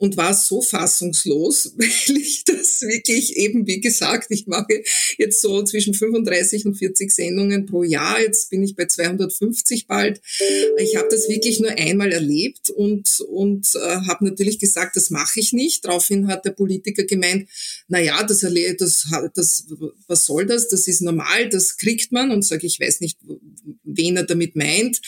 [0.00, 4.82] und war so fassungslos, weil ich das wirklich eben, wie gesagt, ich mache
[5.18, 8.18] jetzt so zwischen 35 und 40 Sendungen pro Jahr.
[8.18, 10.22] Jetzt bin ich bei 250 bald.
[10.78, 15.38] Ich habe das wirklich nur einmal erlebt und, und äh, habe natürlich gesagt, das mache
[15.38, 15.84] ich nicht.
[15.84, 17.50] Daraufhin hat der Politiker gemeint,
[17.88, 18.40] na ja, das,
[18.78, 19.66] das, das,
[20.06, 20.68] was soll das?
[20.68, 22.30] Das ist normal, das kriegt man.
[22.30, 23.18] Und sage, ich weiß nicht,
[23.84, 25.02] wen er damit meint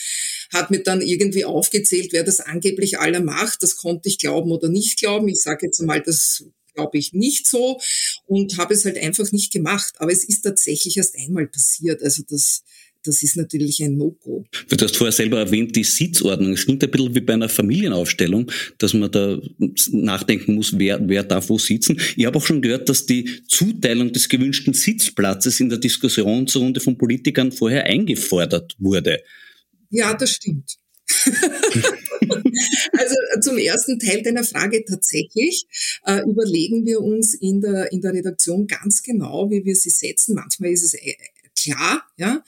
[0.53, 3.63] hat mir dann irgendwie aufgezählt, wer das angeblich aller macht.
[3.63, 5.27] Das konnte ich glauben oder nicht glauben.
[5.27, 7.79] Ich sage jetzt einmal, das glaube ich nicht so
[8.25, 9.93] und habe es halt einfach nicht gemacht.
[9.97, 12.01] Aber es ist tatsächlich erst einmal passiert.
[12.01, 12.63] Also das
[13.05, 14.45] das ist natürlich ein No-Go.
[14.69, 16.53] Du hast vorher selber erwähnt, die Sitzordnung.
[16.53, 19.39] Es klingt ein bisschen wie bei einer Familienaufstellung, dass man da
[19.91, 21.99] nachdenken muss, wer, wer darf wo sitzen.
[22.15, 26.97] Ich habe auch schon gehört, dass die Zuteilung des gewünschten Sitzplatzes in der Diskussionsrunde von
[26.97, 29.21] Politikern vorher eingefordert wurde.
[29.89, 30.77] Ja, das stimmt.
[32.93, 35.65] also zum ersten Teil deiner Frage tatsächlich
[36.05, 40.35] äh, überlegen wir uns in der, in der Redaktion ganz genau, wie wir sie setzen.
[40.35, 41.15] Manchmal ist es äh,
[41.55, 42.43] klar, ja.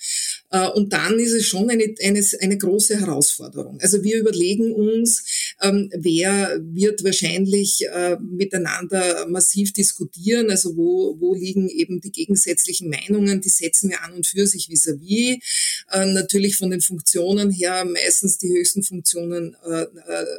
[0.56, 3.78] Äh, und dann ist es schon eine, eine, eine große Herausforderung.
[3.82, 11.34] Also wir überlegen uns, ähm, wer wird wahrscheinlich äh, miteinander massiv diskutieren, also wo, wo
[11.34, 15.36] liegen eben die gegensätzlichen Meinungen, die setzen wir an und für sich vis-à-vis.
[15.36, 15.40] -vis.
[15.92, 19.56] Äh, natürlich von den Funktionen her, meistens die höchsten Funktionen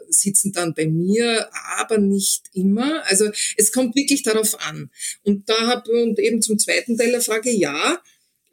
[0.08, 1.48] sitzen dann bei mir,
[1.78, 3.02] aber nicht immer.
[3.06, 4.90] Also es kommt wirklich darauf an.
[5.24, 8.00] Und da habe und eben zum zweiten Teil der Frage, ja,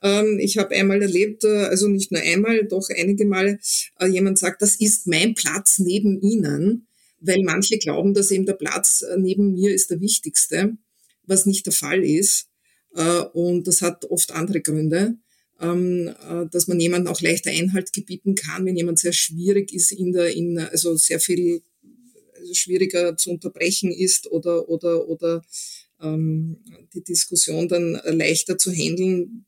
[0.03, 3.57] ähm, ich habe einmal erlebt, äh, also nicht nur einmal, doch einige Male,
[3.99, 6.87] äh, jemand sagt, das ist mein Platz neben Ihnen,
[7.21, 10.77] weil manche glauben, dass eben der Platz äh, neben mir ist der wichtigste,
[11.25, 12.49] was nicht der Fall ist.
[13.33, 15.15] Und das hat oft andere Gründe
[15.59, 16.13] ähm,
[16.51, 20.35] dass man jemanden auch leichter Einhalt gebieten kann, wenn jemand sehr schwierig ist in der,
[20.35, 21.63] in, also sehr viel
[22.51, 25.43] schwieriger zu unterbrechen ist oder, oder, oder
[26.01, 26.57] ähm,
[26.93, 29.45] die Diskussion dann leichter zu handeln,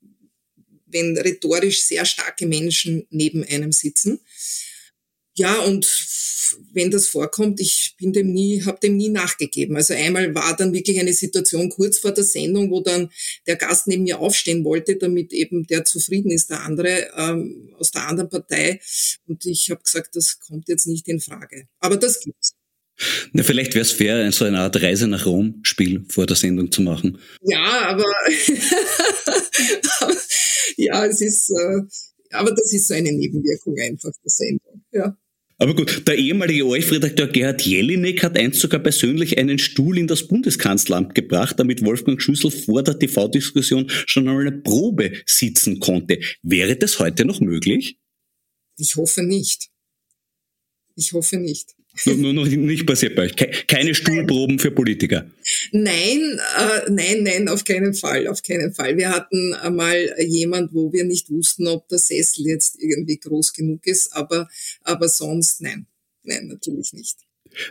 [0.86, 4.20] wenn rhetorisch sehr starke Menschen neben einem sitzen.
[5.38, 5.86] Ja, und
[6.74, 9.76] wenn das vorkommt, ich bin dem nie, habe dem nie nachgegeben.
[9.76, 13.10] Also einmal war dann wirklich eine Situation kurz vor der Sendung, wo dann
[13.48, 17.92] der Gast neben mir aufstehen wollte, damit eben der zufrieden ist, der andere ähm, aus
[17.92, 18.80] der anderen Partei.
[19.28, 21.68] Und ich habe gesagt, das kommt jetzt nicht in Frage.
[21.80, 22.54] Aber das gibt's.
[23.34, 26.82] Na, vielleicht wäre es fair, so eine Art Reise nach Rom-Spiel vor der Sendung zu
[26.82, 27.18] machen.
[27.42, 28.04] Ja, aber
[30.78, 31.82] ja, es ist, äh,
[32.32, 34.84] aber das ist so eine Nebenwirkung einfach der Sendung.
[34.92, 35.18] Ja.
[35.58, 40.28] Aber gut, der ehemalige ORF-Redakteur Gerhard Jelinek hat einst sogar persönlich einen Stuhl in das
[40.28, 46.20] Bundeskanzleramt gebracht, damit Wolfgang Schüssel vor der TV-Diskussion schon einmal eine Probe sitzen konnte.
[46.44, 47.98] Wäre das heute noch möglich?
[48.78, 49.70] Ich hoffe nicht.
[50.98, 51.75] Ich hoffe nicht.
[52.06, 53.36] Nur, noch nicht passiert bei euch.
[53.68, 55.30] Keine Stuhlproben für Politiker.
[55.72, 58.98] Nein, äh, nein, nein, auf keinen Fall, auf keinen Fall.
[58.98, 63.86] Wir hatten einmal jemand, wo wir nicht wussten, ob der Sessel jetzt irgendwie groß genug
[63.88, 64.50] ist, aber,
[64.82, 65.88] aber sonst nein.
[66.24, 67.25] Nein, natürlich nicht.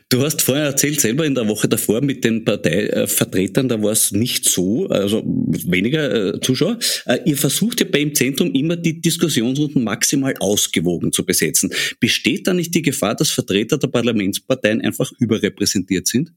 [0.09, 4.12] Du hast vorher erzählt, selber in der Woche davor mit den Parteivertretern, da war es
[4.12, 6.79] nicht so, also weniger äh, Zuschauer.
[7.07, 11.73] Äh, ihr versucht ja beim Zentrum immer die Diskussionsrunden maximal ausgewogen zu besetzen.
[12.01, 16.33] Besteht da nicht die Gefahr, dass Vertreter der Parlamentsparteien einfach überrepräsentiert sind?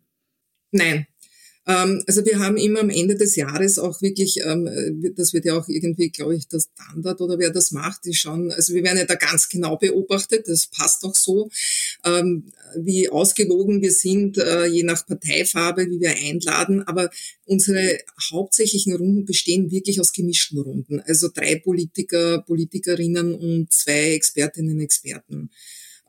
[0.71, 1.07] Nein,
[1.67, 5.43] ähm, also wir haben immer am Ende des Jahres auch wirklich, ähm, äh, das wird
[5.43, 8.83] ja auch irgendwie, glaube ich, das Standard oder wer das macht, die schauen, also wir
[8.83, 11.49] werden ja da ganz genau beobachtet, das passt auch so,
[12.07, 17.09] ähm, wie ausgewogen wir sind, äh, je nach Parteifarbe, wie wir einladen, aber
[17.45, 17.97] unsere
[18.31, 25.49] hauptsächlichen Runden bestehen wirklich aus gemischten Runden, also drei Politiker, Politikerinnen und zwei Expertinnen Experten.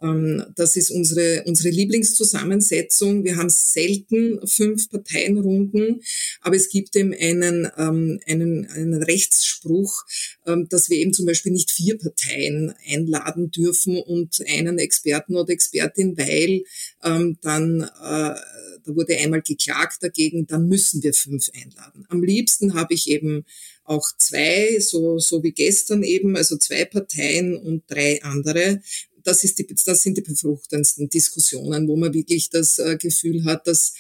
[0.03, 3.25] Ähm, das ist unsere, unsere Lieblingszusammensetzung.
[3.25, 6.03] Wir haben selten fünf Parteienrunden,
[6.41, 10.05] aber es gibt eben einen, ähm, einen, einen Rechtsspruch,
[10.47, 15.53] ähm, dass wir eben zum Beispiel nicht vier Parteien einladen dürfen und einen Experten oder
[15.53, 16.63] Expertin, weil
[17.01, 18.35] dann äh,
[18.89, 22.07] da wurde einmal geklagt dagegen, dann müssen wir fünf einladen.
[22.09, 23.45] Am liebsten habe ich eben
[23.85, 28.81] auch zwei, so, so wie gestern eben, also zwei Parteien und drei andere,
[29.29, 33.67] das, ist die, das sind die befruchtendsten Diskussionen, wo man wirklich das äh, Gefühl hat,
[33.67, 33.93] dass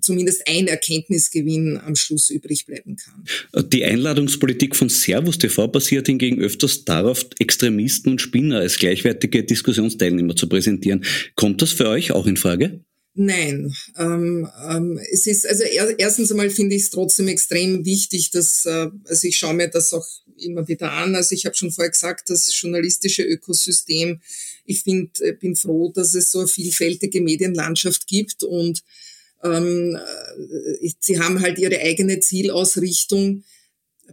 [0.00, 3.24] zumindest ein Erkenntnisgewinn am Schluss übrig bleiben kann.
[3.70, 10.36] Die Einladungspolitik von Servus TV basiert hingegen öfters darauf, Extremisten und Spinner als gleichwertige Diskussionsteilnehmer
[10.36, 11.04] zu präsentieren.
[11.34, 12.84] Kommt das für euch auch in Frage?
[13.14, 18.30] Nein, ähm, ähm, es ist also er, erstens einmal finde ich es trotzdem extrem wichtig,
[18.30, 20.06] dass äh, also ich schaue mir das auch
[20.38, 21.16] immer wieder an.
[21.16, 24.20] Also ich habe schon vorher gesagt, das journalistische Ökosystem.
[24.70, 28.82] Ich find, äh, bin froh, dass es so eine vielfältige Medienlandschaft gibt und
[29.42, 33.44] ähm, äh, sie haben halt ihre eigene Zielausrichtung.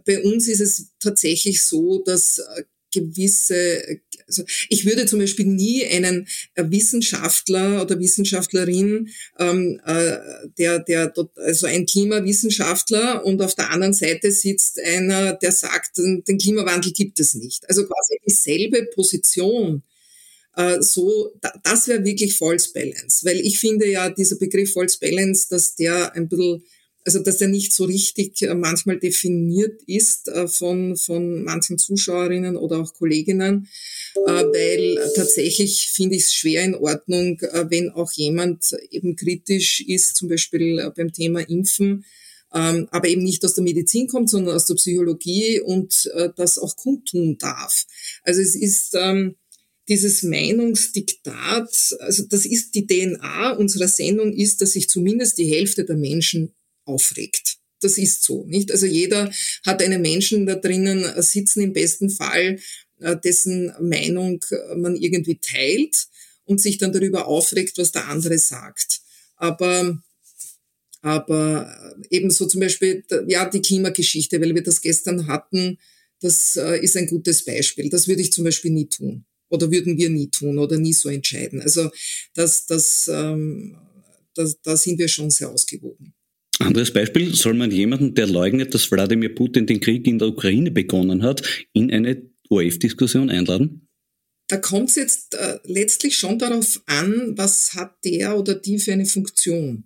[0.06, 5.86] Bei uns ist es tatsächlich so, dass äh, gewisse, also ich würde zum Beispiel nie
[5.86, 10.16] einen Wissenschaftler oder Wissenschaftlerin, ähm, äh,
[10.58, 16.38] der, der, also ein Klimawissenschaftler und auf der anderen Seite sitzt einer, der sagt, den
[16.38, 17.68] Klimawandel gibt es nicht.
[17.68, 19.82] Also quasi dieselbe Position.
[20.58, 21.30] Äh, so,
[21.62, 26.14] das wäre wirklich False Balance, weil ich finde ja, dieser Begriff False Balance, dass der
[26.14, 26.64] ein bisschen
[27.04, 32.56] Also dass der nicht so richtig äh, manchmal definiert ist äh, von, von manchen Zuschauerinnen
[32.56, 33.68] oder auch Kolleginnen,
[34.26, 37.40] weil tatsächlich finde ich es schwer in Ordnung,
[37.70, 42.04] wenn auch jemand eben kritisch ist, zum Beispiel beim Thema Impfen,
[42.52, 46.74] ähm, aber eben nicht aus der Medizin kommt, sondern aus der Psychologie und das auch
[46.76, 47.86] kundtun darf.
[48.24, 49.36] Also es ist ähm,
[49.88, 55.84] dieses Meinungsdiktat, also das ist die DNA unserer Sendung, ist, dass sich zumindest die Hälfte
[55.84, 57.56] der Menschen aufregt.
[57.80, 58.70] Das ist so, nicht?
[58.70, 59.32] Also jeder
[59.64, 62.58] hat einen Menschen da drinnen sitzen, im besten Fall,
[63.00, 64.44] äh, dessen Meinung
[64.76, 66.08] man irgendwie teilt
[66.44, 69.00] und sich dann darüber aufregt, was der andere sagt.
[69.36, 70.02] Aber
[71.00, 75.78] aber ebenso zum Beispiel, ja, die Klimageschichte, weil wir das gestern hatten,
[76.20, 77.88] das äh, ist ein gutes Beispiel.
[77.88, 81.08] Das würde ich zum Beispiel nie tun oder würden wir nie tun oder nie so
[81.08, 81.60] entscheiden.
[81.60, 81.90] Also
[82.34, 83.76] das, das, ähm,
[84.34, 86.14] das, da sind wir schon sehr ausgewogen.
[86.60, 90.70] Anderes Beispiel, soll man jemanden, der leugnet, dass Wladimir Putin den Krieg in der Ukraine
[90.70, 93.88] begonnen hat, in eine ORF-Diskussion einladen?
[94.48, 98.92] Da kommt es jetzt äh, letztlich schon darauf an, was hat der oder die für
[98.92, 99.84] eine Funktion.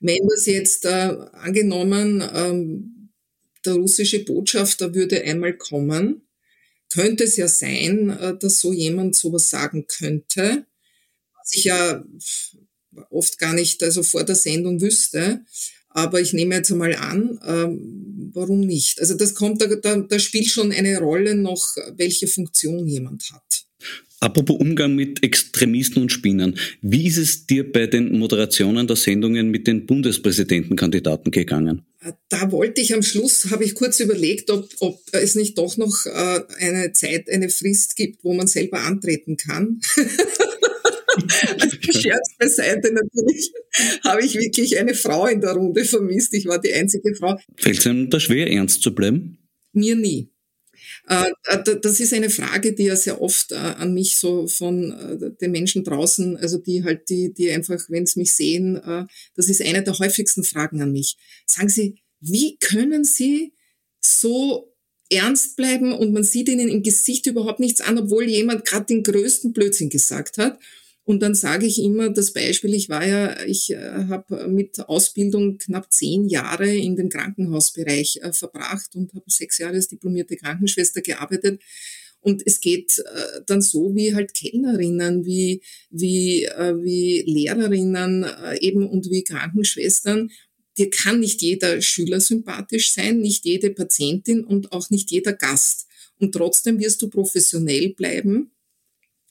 [0.00, 3.10] Wenn das jetzt äh, angenommen, ähm,
[3.64, 6.23] der russische Botschafter würde einmal kommen
[6.94, 10.64] könnte es ja sein, äh, dass so jemand sowas sagen könnte,
[11.36, 12.04] was ich ja
[13.10, 15.40] oft gar nicht also vor der Sendung wüsste.
[15.88, 19.00] Aber ich nehme jetzt einmal an, ähm, warum nicht?
[19.00, 23.64] Also das kommt, da, da, da spielt schon eine Rolle noch, welche Funktion jemand hat.
[24.20, 26.56] Apropos Umgang mit Extremisten und Spinnern.
[26.80, 31.82] Wie ist es dir bei den Moderationen der Sendungen mit den Bundespräsidentenkandidaten gegangen?
[32.28, 36.06] Da wollte ich am Schluss, habe ich kurz überlegt, ob, ob es nicht doch noch
[36.06, 39.80] äh, eine Zeit, eine Frist gibt, wo man selber antreten kann.
[41.80, 43.52] Scherz beiseite, natürlich
[44.02, 46.34] habe ich wirklich eine Frau in der Runde vermisst.
[46.34, 47.38] Ich war die einzige Frau.
[47.56, 49.38] Fällt es einem da schwer, ernst zu bleiben?
[49.72, 50.33] Mir nie.
[51.08, 55.36] Äh, äh, das ist eine Frage, die ja sehr oft äh, an mich so von
[55.40, 58.80] den Menschen draußen, also die halt, die, die einfach, wenn sie mich sehen,
[59.34, 61.16] das ist eine der häufigsten Fragen an mich.
[61.46, 63.52] Sagen Sie, wie können Sie
[64.00, 64.72] so
[65.10, 69.02] ernst bleiben und man sieht ihnen im Gesicht überhaupt nichts an, obwohl jemand gerade den
[69.02, 70.58] größten Blödsinn gesagt hat?
[71.06, 75.58] Und dann sage ich immer das Beispiel, ich war ja, ich äh, habe mit Ausbildung
[75.58, 81.02] knapp zehn Jahre in dem Krankenhausbereich äh, verbracht und habe sechs Jahre als diplomierte Krankenschwester
[81.02, 81.60] gearbeitet.
[82.20, 88.26] Und es geht äh, dann so wie halt Kellnerinnen, wie, wie, äh, wie Lehrerinnen
[88.60, 90.30] eben und wie Krankenschwestern.
[90.78, 95.86] Dir kann nicht jeder Schüler sympathisch sein, nicht jede Patientin und auch nicht jeder Gast.
[96.18, 98.53] Und trotzdem wirst du professionell bleiben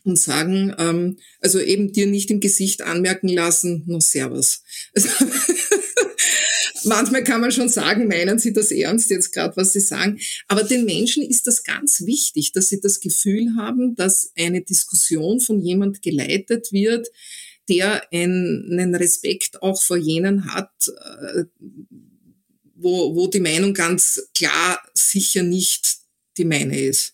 [0.04, 4.62] und sagen, ähm, also eben dir nicht im Gesicht anmerken lassen, no servus.
[4.94, 5.10] Also,
[6.84, 10.20] manchmal kann man schon sagen, meinen sie das ernst jetzt gerade, was sie sagen.
[10.48, 15.40] Aber den Menschen ist das ganz wichtig, dass sie das Gefühl haben, dass eine Diskussion
[15.40, 17.08] von jemand geleitet wird,
[17.70, 21.44] der einen Respekt auch vor jenen hat, äh,
[22.76, 26.04] wo, wo die Meinung ganz klar sicher nicht
[26.38, 27.13] die meine ist.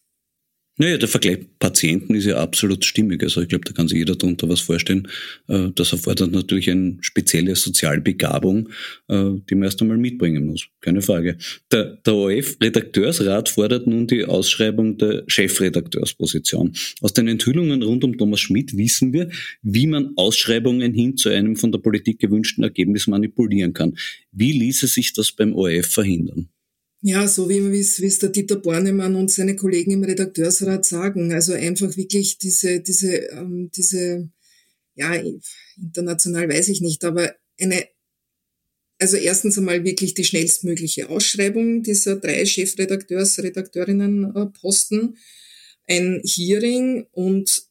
[0.82, 3.22] Naja, der Vergleich Patienten ist ja absolut stimmig.
[3.22, 5.10] Also ich glaube, da kann sich jeder darunter was vorstellen.
[5.50, 8.70] Äh, das erfordert natürlich eine spezielle Sozialbegabung,
[9.10, 10.68] äh, die man erst einmal mitbringen muss.
[10.80, 11.38] Keine Frage.
[11.70, 16.72] Der, der ORF-Redakteursrat fordert nun die Ausschreibung der Chefredakteursposition.
[17.02, 19.30] Aus den Enthüllungen rund um Thomas Schmidt wissen wir,
[19.62, 23.98] wie man Ausschreibungen hin zu einem von der Politik gewünschten Ergebnis manipulieren kann.
[24.32, 26.48] Wie ließe sich das beim ORF verhindern?
[27.02, 31.32] Ja, so wie, es der Dieter Bornemann und seine Kollegen im Redakteursrat sagen.
[31.32, 34.30] Also einfach wirklich diese, diese, ähm, diese,
[34.96, 35.14] ja,
[35.78, 37.88] international weiß ich nicht, aber eine,
[39.00, 45.16] also erstens einmal wirklich die schnellstmögliche Ausschreibung dieser drei Chefredakteurs, Redakteurinnen-Posten,
[45.88, 47.64] ein Hearing und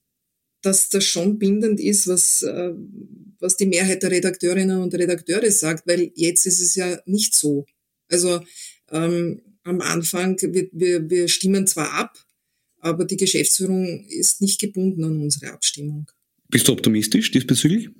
[0.62, 2.72] dass das schon bindend ist, was, äh,
[3.40, 7.66] was die Mehrheit der Redakteurinnen und Redakteure sagt, weil jetzt ist es ja nicht so.
[8.08, 8.40] Also
[8.90, 12.18] ähm, am Anfang, wir, wir, wir stimmen zwar ab,
[12.80, 16.10] aber die Geschäftsführung ist nicht gebunden an unsere Abstimmung.
[16.48, 17.90] Bist du optimistisch diesbezüglich?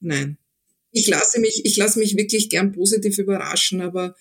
[0.00, 0.38] Nein.
[0.90, 4.14] Ich lasse mich, ich lasse mich wirklich gern positiv überraschen, aber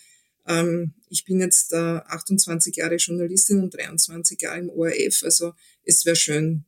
[0.48, 5.24] ähm, ich bin jetzt äh, 28 Jahre Journalistin und 23 Jahre im ORF.
[5.24, 6.66] Also es wäre schön,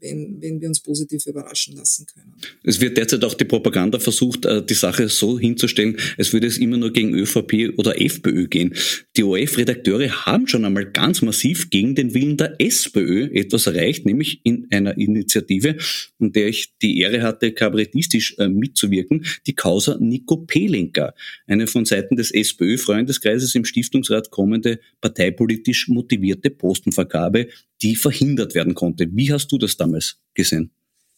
[0.00, 2.34] wenn, wenn wir uns positiv überraschen lassen können.
[2.62, 6.58] Es wird derzeit auch die Propaganda versucht, äh, die Sache so hinzustellen, als würde es
[6.58, 8.74] immer nur gegen ÖVP oder FPÖ gehen.
[9.16, 14.40] Die ORF-Redakteure haben schon einmal ganz massiv gegen den Willen der SPÖ etwas erreicht, nämlich
[14.44, 15.76] in einer Initiative,
[16.18, 21.14] in der ich die Ehre hatte, kabarettistisch äh, mitzuwirken, die Causa Nico Pelinka,
[21.46, 27.48] eine von Seiten des SPÖ-Freundeskreises im Stiftungsrat kommende parteipolitisch motivierte Postenvergabe,
[27.82, 29.08] die verhindert werden konnte.
[29.12, 30.70] Wie hast du das damals gesehen?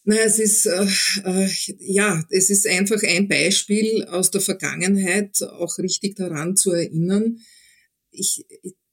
[0.05, 0.85] Naja, es ist, äh,
[1.23, 1.49] äh,
[1.79, 7.39] ja, es ist einfach ein Beispiel aus der Vergangenheit, auch richtig daran zu erinnern.
[8.11, 8.45] Ich,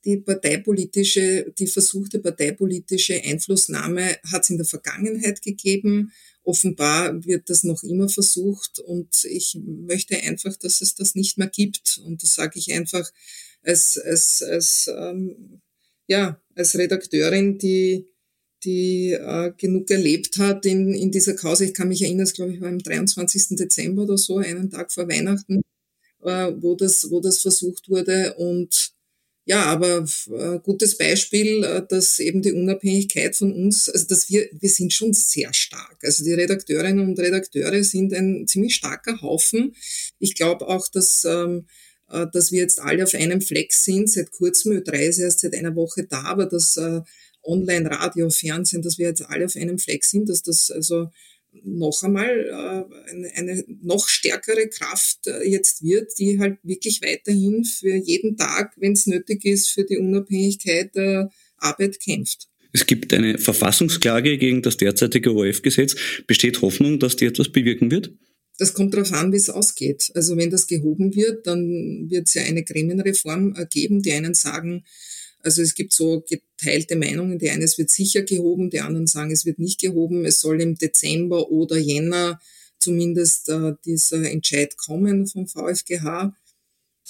[0.04, 6.12] die parteipolitische, die versuchte parteipolitische Einflussnahme hat es in der Vergangenheit gegeben.
[6.42, 11.48] Offenbar wird das noch immer versucht und ich möchte einfach, dass es das nicht mehr
[11.48, 12.00] gibt.
[12.04, 13.10] Und das sage ich einfach
[13.62, 15.60] als, als, als, ähm,
[16.10, 18.06] ja, als Redakteurin, die
[18.64, 21.64] die äh, genug erlebt hat in, in dieser Kause.
[21.64, 23.56] Ich kann mich erinnern, es glaube ich war am 23.
[23.56, 25.62] Dezember oder so, einen Tag vor Weihnachten,
[26.22, 28.34] äh, wo, das, wo das versucht wurde.
[28.34, 28.92] Und
[29.46, 34.46] ja, aber äh, gutes Beispiel, äh, dass eben die Unabhängigkeit von uns, also dass wir,
[34.52, 35.96] wir sind schon sehr stark.
[36.02, 39.74] Also die Redakteurinnen und Redakteure sind ein ziemlich starker Haufen.
[40.18, 41.89] Ich glaube auch, dass ähm, äh,
[42.32, 44.10] dass wir jetzt alle auf einem Fleck sind.
[44.10, 47.00] Seit kurzem, Ö3 ist erst seit einer Woche da, aber das äh,
[47.42, 51.10] Online, Radio, Fernsehen, dass wir jetzt alle auf einem Fleck sind, dass das also
[51.64, 57.64] noch einmal äh, eine, eine noch stärkere Kraft äh, jetzt wird, die halt wirklich weiterhin
[57.64, 62.48] für jeden Tag, wenn es nötig ist, für die Unabhängigkeit der Arbeit kämpft.
[62.72, 65.96] Es gibt eine Verfassungsklage gegen das derzeitige ORF-Gesetz.
[66.26, 68.12] Besteht Hoffnung, dass die etwas bewirken wird?
[68.60, 70.12] Das kommt darauf an, wie es ausgeht.
[70.14, 74.02] Also wenn das gehoben wird, dann wird es ja eine Gremienreform geben.
[74.02, 74.84] Die einen sagen,
[75.38, 77.38] also es gibt so geteilte Meinungen.
[77.38, 80.26] Die einen, es wird sicher gehoben, die anderen sagen, es wird nicht gehoben.
[80.26, 82.38] Es soll im Dezember oder Jänner
[82.78, 86.36] zumindest äh, dieser Entscheid kommen vom VfGH.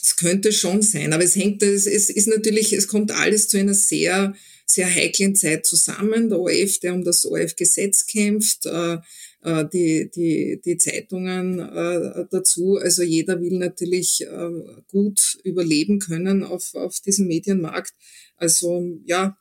[0.01, 3.59] Es könnte schon sein, aber es hängt, es, es ist natürlich, es kommt alles zu
[3.59, 4.37] einer sehr,
[4.67, 6.29] sehr heiklen Zeit zusammen.
[6.29, 8.99] Der ORF, der um das ORF-Gesetz kämpft, äh,
[9.43, 12.77] äh, die, die, die Zeitungen äh, dazu.
[12.77, 14.51] Also jeder will natürlich äh,
[14.89, 17.95] gut überleben können auf, auf diesem Medienmarkt.
[18.37, 19.39] Also ja,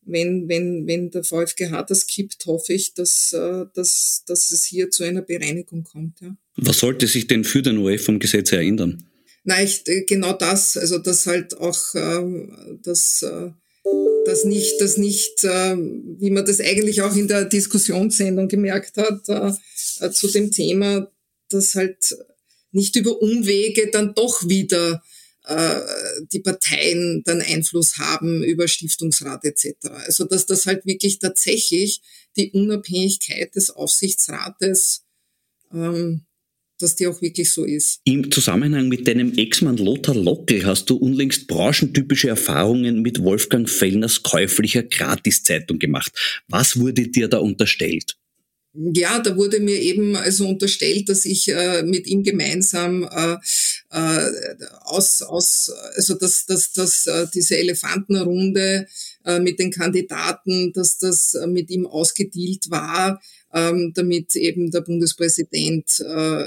[0.00, 3.36] wenn, wenn, wenn der VfGH das kippt, hoffe ich, dass,
[3.74, 6.22] dass, dass es hier zu einer Bereinigung kommt.
[6.22, 6.34] Ja.
[6.56, 9.04] Was sollte sich denn für den ORF vom Gesetz her ändern?
[9.44, 9.68] Nein,
[10.06, 11.78] genau das, also dass halt auch
[12.82, 13.22] das
[14.28, 19.28] das nicht, das nicht, äh, wie man das eigentlich auch in der Diskussionssendung gemerkt hat,
[19.28, 21.10] äh, äh, zu dem Thema,
[21.48, 22.16] dass halt
[22.70, 25.02] nicht über Umwege dann doch wieder
[26.30, 29.76] die Parteien dann Einfluss haben über Stiftungsrat etc.
[30.04, 32.02] Also dass das halt wirklich tatsächlich
[32.36, 35.06] die Unabhängigkeit des Aufsichtsrates
[35.72, 36.26] ähm,
[36.78, 38.00] dass die auch wirklich so ist.
[38.04, 44.22] Im Zusammenhang mit deinem Ex-Mann Lothar Lockel hast du unlängst branchentypische Erfahrungen mit Wolfgang Fellners
[44.22, 46.12] käuflicher Gratiszeitung gemacht.
[46.48, 48.16] Was wurde dir da unterstellt?
[48.74, 53.36] Ja, da wurde mir eben also unterstellt, dass ich äh, mit ihm gemeinsam äh,
[53.90, 54.30] äh,
[54.82, 58.86] aus, aus also dass, dass, dass äh, diese Elefantenrunde
[59.24, 63.20] äh, mit den Kandidaten, dass das äh, mit ihm ausgedealt war,
[63.52, 66.44] ähm, damit eben der Bundespräsident äh,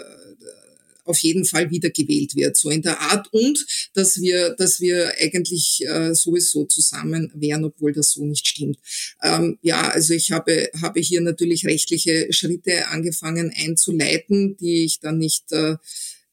[1.04, 3.28] auf jeden Fall wiedergewählt wird, so in der Art.
[3.32, 8.78] Und dass wir, dass wir eigentlich äh, sowieso zusammen wären, obwohl das so nicht stimmt.
[9.22, 15.18] Ähm, ja, also ich habe, habe hier natürlich rechtliche Schritte angefangen einzuleiten, die ich dann
[15.18, 15.76] nicht äh,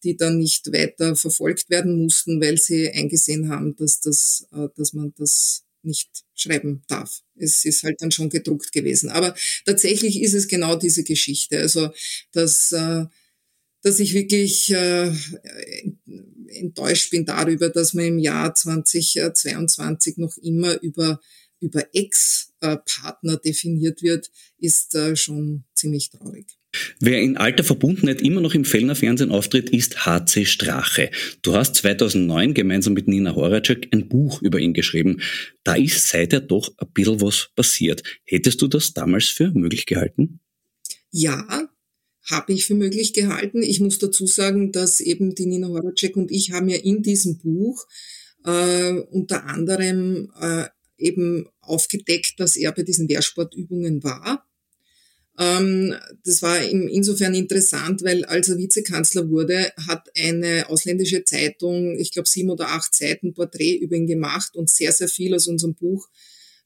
[0.05, 4.93] die dann nicht weiter verfolgt werden mussten, weil sie eingesehen haben, dass das, äh, dass
[4.93, 7.23] man das nicht schreiben darf.
[7.37, 9.11] Es ist halt dann schon gedruckt gewesen.
[9.11, 11.59] Aber tatsächlich ist es genau diese Geschichte.
[11.59, 11.91] Also,
[12.33, 13.07] dass äh,
[13.83, 15.13] dass ich wirklich äh,
[16.49, 21.21] enttäuscht bin darüber, dass man im Jahr 2022 noch immer über,
[21.61, 26.58] über Ex-Partner definiert wird, ist äh, schon ziemlich traurig.
[27.01, 31.11] Wer in alter Verbundenheit immer noch im Fellner Fernsehen auftritt, ist HC Strache.
[31.43, 35.21] Du hast 2009 gemeinsam mit Nina Horacek ein Buch über ihn geschrieben.
[35.65, 38.03] Da ist seither doch ein bisschen was passiert.
[38.25, 40.41] Hättest du das damals für möglich gehalten?
[41.11, 41.69] Ja,
[42.31, 43.63] habe ich für möglich gehalten.
[43.63, 47.39] Ich muss dazu sagen, dass eben die Nina Horacek und ich haben ja in diesem
[47.39, 47.87] Buch
[48.45, 50.65] äh, unter anderem äh,
[50.99, 54.48] eben aufgedeckt, dass er bei diesen Wehrsportübungen war.
[55.39, 62.13] Ähm, das war insofern interessant, weil als er Vizekanzler wurde, hat eine ausländische Zeitung, ich
[62.13, 65.75] glaube sieben oder acht Seiten Porträt über ihn gemacht und sehr, sehr viel aus unserem
[65.75, 66.09] Buch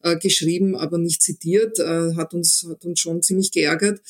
[0.03, 4.01] äh, geschrieben, aber nicht zitiert, äh, hat uns hat uns schon ziemlich geärgert.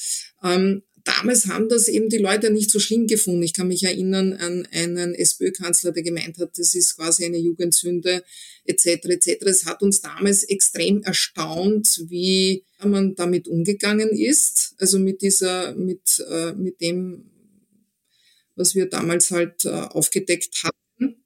[0.44, 3.42] Ähm, damals haben das eben die Leute nicht so schlimm gefunden.
[3.42, 8.24] Ich kann mich erinnern an einen SPÖ-Kanzler, der gemeint hat, das ist quasi eine Jugendsünde
[8.64, 8.86] etc.
[8.86, 9.28] etc.
[9.46, 14.74] Es hat uns damals extrem erstaunt, wie man damit umgegangen ist.
[14.78, 17.30] Also mit dieser, mit, äh, mit dem,
[18.54, 21.24] was wir damals halt äh, aufgedeckt hatten.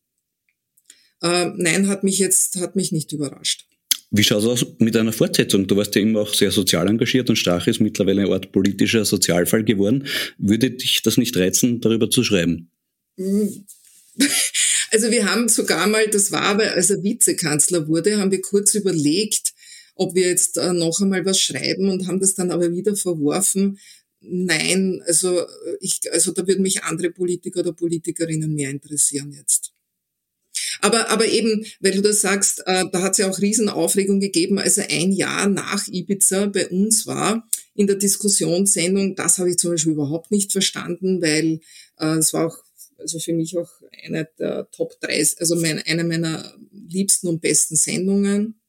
[1.23, 3.66] Äh, nein, hat mich jetzt, hat mich nicht überrascht.
[4.11, 5.67] Wie schaut es aus mit einer Fortsetzung?
[5.67, 9.05] Du warst ja immer auch sehr sozial engagiert und Strache ist mittlerweile eine Art politischer
[9.05, 10.07] Sozialfall geworden.
[10.39, 12.71] Würde dich das nicht reizen, darüber zu schreiben?
[14.93, 18.73] Also wir haben sogar mal, das war aber, als er Vizekanzler wurde, haben wir kurz
[18.75, 19.53] überlegt,
[19.97, 23.79] ob wir jetzt äh, noch einmal was schreiben und haben das dann aber wieder verworfen.
[24.21, 25.45] Nein, also
[25.81, 29.73] ich, also da würden mich andere Politiker oder Politikerinnen mehr interessieren jetzt.
[30.81, 34.59] Aber, aber eben, weil du das sagst, äh, da hat es ja auch Riesenaufregung gegeben,
[34.59, 39.15] als er ein Jahr nach Ibiza bei uns war in der Diskussionssendung.
[39.15, 41.61] Das habe ich zum Beispiel überhaupt nicht verstanden, weil
[41.99, 42.59] äh, es war auch
[42.99, 43.71] also für mich auch
[44.05, 48.61] eine der Top 3, also mein, eine meiner liebsten und besten Sendungen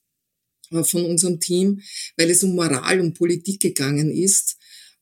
[0.72, 1.82] äh, von unserem Team,
[2.18, 4.57] weil es um Moral und Politik gegangen ist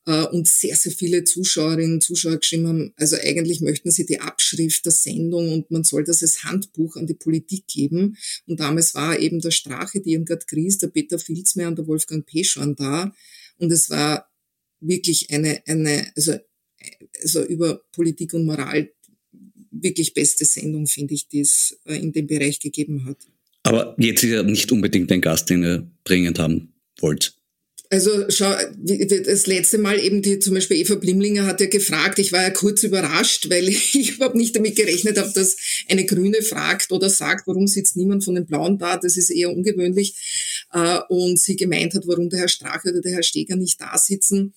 [0.05, 4.85] und sehr, sehr viele Zuschauerinnen und Zuschauer geschrieben haben, also eigentlich möchten sie die Abschrift
[4.85, 8.15] der Sendung und man soll das als Handbuch an die Politik geben.
[8.45, 12.25] Und damals war eben der Strache, die Irmgard Gries, der Peter Filzmeier und der Wolfgang
[12.25, 13.13] Peschorn da.
[13.57, 14.29] Und es war
[14.79, 16.35] wirklich eine, eine, also,
[17.21, 18.91] also über Politik und Moral
[19.71, 23.17] wirklich beste Sendung, finde ich, die es äh, in dem Bereich gegeben hat.
[23.63, 27.35] Aber jetzt ist ja nicht unbedingt ein Gast, den ihr dringend haben wollt.
[27.89, 32.31] Also schau, das letzte Mal eben die, zum Beispiel Eva Blimlinger hat ja gefragt, ich
[32.31, 35.55] war ja kurz überrascht, weil ich überhaupt nicht damit gerechnet habe, dass
[35.87, 39.51] eine Grüne fragt oder sagt, warum sitzt niemand von den Blauen da, das ist eher
[39.51, 40.15] ungewöhnlich.
[40.71, 43.97] Äh, und sie gemeint hat, warum der Herr Strache oder der Herr Steger nicht da
[43.97, 44.53] sitzen.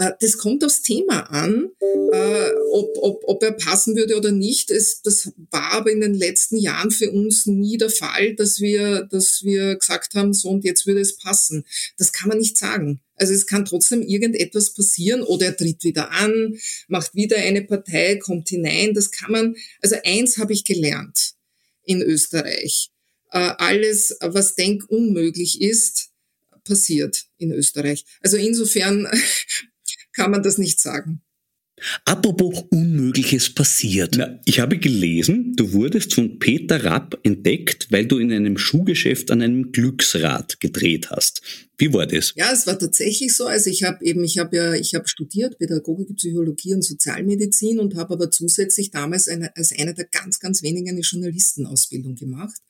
[0.00, 1.70] Äh, das kommt aufs Thema an,
[2.12, 4.70] äh, ob, ob, ob er passen würde oder nicht.
[4.70, 9.02] Es, das war aber in den letzten Jahren für uns nie der Fall, dass wir,
[9.02, 11.66] dass wir gesagt haben, so und jetzt würde es passen.
[11.98, 13.00] Das kann man nicht sagen.
[13.16, 18.16] Also es kann trotzdem irgendetwas passieren oder er tritt wieder an, macht wieder eine Partei,
[18.16, 18.94] kommt hinein.
[18.94, 21.34] Das kann man, also eins habe ich gelernt
[21.84, 22.90] in Österreich.
[23.32, 26.10] Äh, alles, was denkunmöglich ist,
[26.64, 28.04] passiert in Österreich.
[28.20, 29.08] Also insofern
[30.20, 31.22] kann man das nicht sagen.
[32.04, 34.16] Apropos Unmögliches passiert.
[34.18, 39.30] Na, ich habe gelesen, du wurdest von Peter Rapp entdeckt, weil du in einem Schuhgeschäft
[39.30, 41.40] an einem Glücksrad gedreht hast.
[41.78, 42.34] Wie war das?
[42.36, 43.46] Ja, es war tatsächlich so.
[43.46, 47.96] Also ich habe eben, ich habe ja, ich habe studiert Pädagogik, Psychologie und Sozialmedizin und
[47.96, 52.60] habe aber zusätzlich damals eine, als einer der ganz, ganz wenigen eine Journalistenausbildung gemacht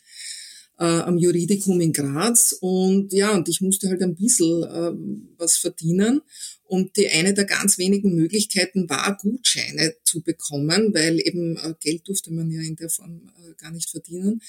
[0.80, 2.56] äh, am Juridikum in Graz.
[2.60, 4.92] Und ja, und ich musste halt ein bisschen äh,
[5.38, 6.22] was verdienen.
[6.64, 12.08] Und die eine der ganz wenigen Möglichkeiten war, Gutscheine zu bekommen, weil eben äh, Geld
[12.08, 14.40] durfte man ja in der Form äh, gar nicht verdienen.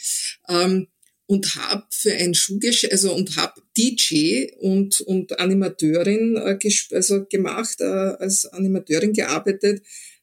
[0.47, 0.87] Ähm,
[1.25, 6.57] und habe für ein Schuhgeschäft, also und habe DJ und, und Animateurin äh,
[6.93, 9.81] also gemacht, äh, als Animateurin gearbeitet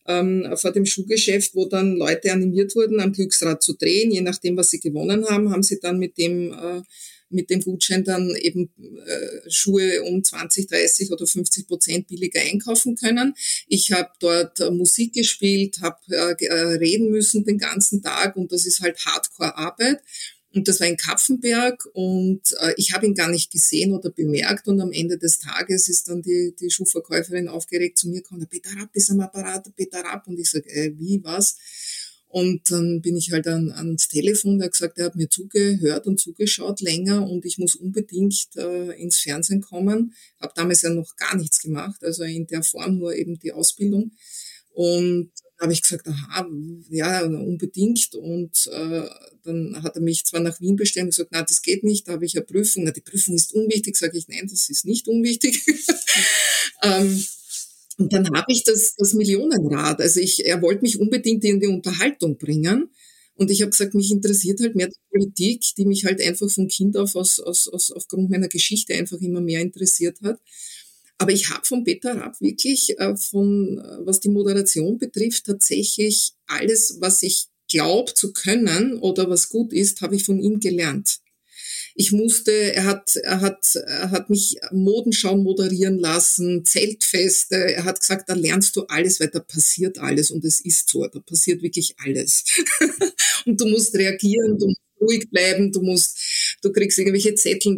[0.08, 4.10] ähm, vor dem Schuhgeschäft, wo dann Leute animiert wurden, am Glücksrad zu drehen.
[4.10, 6.82] Je nachdem, was sie gewonnen haben, haben sie dann mit dem äh,
[7.30, 12.96] mit dem Gutschein dann eben äh, Schuhe um 20, 30 oder 50 Prozent billiger einkaufen
[12.96, 13.34] können.
[13.66, 18.52] Ich habe dort äh, Musik gespielt, habe äh, äh, reden müssen den ganzen Tag und
[18.52, 20.00] das ist halt Hardcore-Arbeit.
[20.54, 24.66] Und das war in Kapfenberg und äh, ich habe ihn gar nicht gesehen oder bemerkt
[24.66, 28.70] und am Ende des Tages ist dann die, die Schuhverkäuferin aufgeregt zu mir gekommen, Peter
[28.70, 31.56] Rapp ist am Apparat, Peter Rapp und ich sage, äh, wie, was?
[32.30, 36.06] Und dann bin ich halt an, ans Telefon, der hat gesagt, er hat mir zugehört
[36.06, 40.14] und zugeschaut länger und ich muss unbedingt äh, ins Fernsehen kommen.
[40.40, 44.12] Habe damals ja noch gar nichts gemacht, also in der Form nur eben die Ausbildung.
[44.74, 45.30] Und
[45.60, 46.46] habe ich gesagt, aha,
[46.88, 48.14] ja, unbedingt.
[48.14, 49.08] Und äh,
[49.44, 52.12] dann hat er mich zwar nach Wien bestellt und gesagt, na, das geht nicht, da
[52.12, 52.84] habe ich eine Prüfung.
[52.84, 55.62] Na, die Prüfung ist unwichtig, sage ich, nein, das ist nicht unwichtig.
[56.82, 57.24] ähm,
[57.98, 60.00] und dann habe ich das, das Millionenrad.
[60.00, 62.90] Also ich, er wollte mich unbedingt in die Unterhaltung bringen.
[63.34, 66.68] Und ich habe gesagt, mich interessiert halt mehr die Politik, die mich halt einfach von
[66.68, 70.40] Kind auf aus, aus, aus, aufgrund meiner Geschichte einfach immer mehr interessiert hat.
[71.18, 76.32] Aber ich habe von Peter Rapp wirklich, äh, von, äh, was die Moderation betrifft, tatsächlich
[76.46, 81.18] alles, was ich glaube zu können oder was gut ist, habe ich von ihm gelernt.
[81.94, 87.56] Ich musste, er hat, er hat, er hat mich Modenschau moderieren lassen, Zeltfeste.
[87.56, 91.04] Er hat gesagt, da lernst du alles, weil da passiert alles und es ist so,
[91.08, 92.44] da passiert wirklich alles.
[93.46, 96.18] und du musst reagieren, du musst ruhig bleiben, du musst,
[96.62, 97.76] du kriegst irgendwelche Zettel,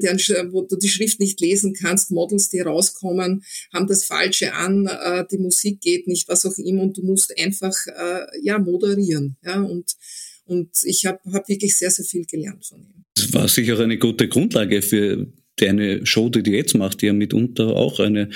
[0.53, 5.25] wo du die Schrift nicht lesen kannst, Models, die rauskommen, haben das Falsche an, äh,
[5.31, 9.37] die Musik geht nicht, was auch immer und du musst einfach äh, ja moderieren.
[9.45, 9.97] Ja, und,
[10.45, 13.05] und ich habe hab wirklich sehr, sehr viel gelernt von ihm.
[13.15, 15.27] Das war sicher eine gute Grundlage für
[15.57, 18.31] deine Show, die du jetzt machst, die ja mitunter auch eine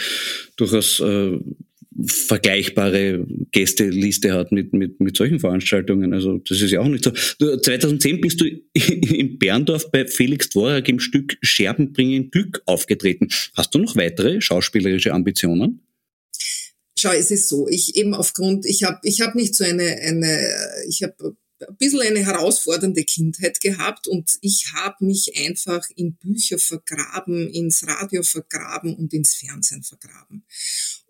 [0.56, 1.38] durchaus äh,
[2.06, 6.12] vergleichbare Gästeliste hat mit, mit, mit solchen Veranstaltungen.
[6.12, 7.12] Also das ist ja auch nicht so.
[7.56, 13.28] 2010 bist du in Berndorf bei Felix Dvorak im Stück Scherben bringen Glück aufgetreten.
[13.54, 15.80] Hast du noch weitere schauspielerische Ambitionen?
[16.98, 20.38] Schau, es ist so, ich eben aufgrund, ich habe ich hab nicht so eine, eine
[20.88, 21.36] ich habe
[21.68, 27.86] ein bisschen eine herausfordernde Kindheit gehabt und ich habe mich einfach in Bücher vergraben, ins
[27.86, 30.44] Radio vergraben und ins Fernsehen vergraben.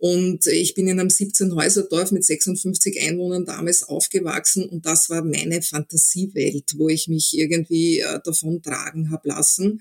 [0.04, 5.62] Und ich bin in einem 17-Häuser-Dorf mit 56 Einwohnern damals aufgewachsen und das war meine
[5.62, 9.80] Fantasiewelt, wo ich mich irgendwie äh, davon tragen habe lassen.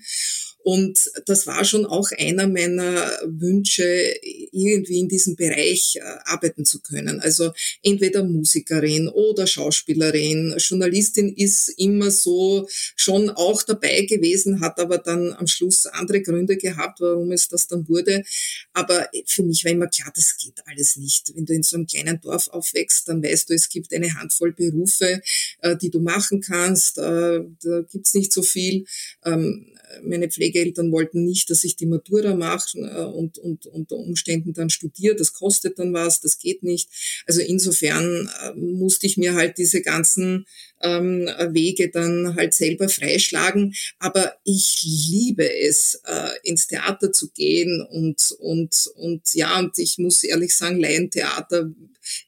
[0.64, 4.14] Und das war schon auch einer meiner Wünsche,
[4.50, 7.20] irgendwie in diesem Bereich äh, arbeiten zu können.
[7.20, 7.52] Also
[7.82, 10.54] entweder Musikerin oder Schauspielerin.
[10.56, 12.66] Journalistin ist immer so
[12.96, 17.68] schon auch dabei gewesen, hat aber dann am Schluss andere Gründe gehabt, warum es das
[17.68, 18.24] dann wurde.
[18.72, 21.34] Aber für mich war immer klar, das geht alles nicht.
[21.34, 24.52] Wenn du in so einem kleinen Dorf aufwächst, dann weißt du, es gibt eine Handvoll
[24.52, 25.20] Berufe,
[25.58, 26.98] äh, die du machen kannst.
[26.98, 28.86] Äh, da gibt's nicht so viel.
[29.24, 34.52] Ähm, meine Pflegeeltern wollten nicht, dass ich die Matura mache äh, und, und unter Umständen
[34.52, 35.16] dann studiere.
[35.16, 36.88] Das kostet dann was, das geht nicht.
[37.26, 40.46] Also insofern äh, musste ich mir halt diese ganzen
[40.82, 43.74] ähm, Wege dann halt selber freischlagen.
[43.98, 49.98] Aber ich liebe es, äh, ins Theater zu gehen und, und, und ja, und ich
[49.98, 51.70] muss ehrlich sagen, Laientheater,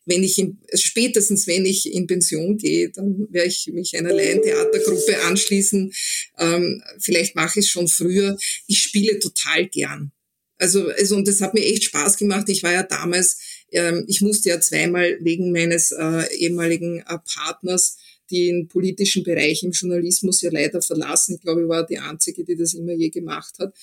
[0.07, 5.23] wenn ich in, spätestens wenn ich in Pension gehe, dann werde ich mich einer Laientheatergruppe
[5.25, 5.93] anschließen.
[6.39, 8.37] Ähm, vielleicht mache ich es schon früher.
[8.66, 10.12] Ich spiele total gern.
[10.59, 12.49] Also, also, und das hat mir echt Spaß gemacht.
[12.49, 13.39] Ich war ja damals,
[13.72, 17.99] ähm, ich musste ja zweimal wegen meines äh, ehemaligen äh, Partners
[18.30, 21.37] den politischen Bereich im Journalismus ja leider verlassen.
[21.37, 23.74] Ich glaube, ich war die Einzige, die das immer je gemacht hat.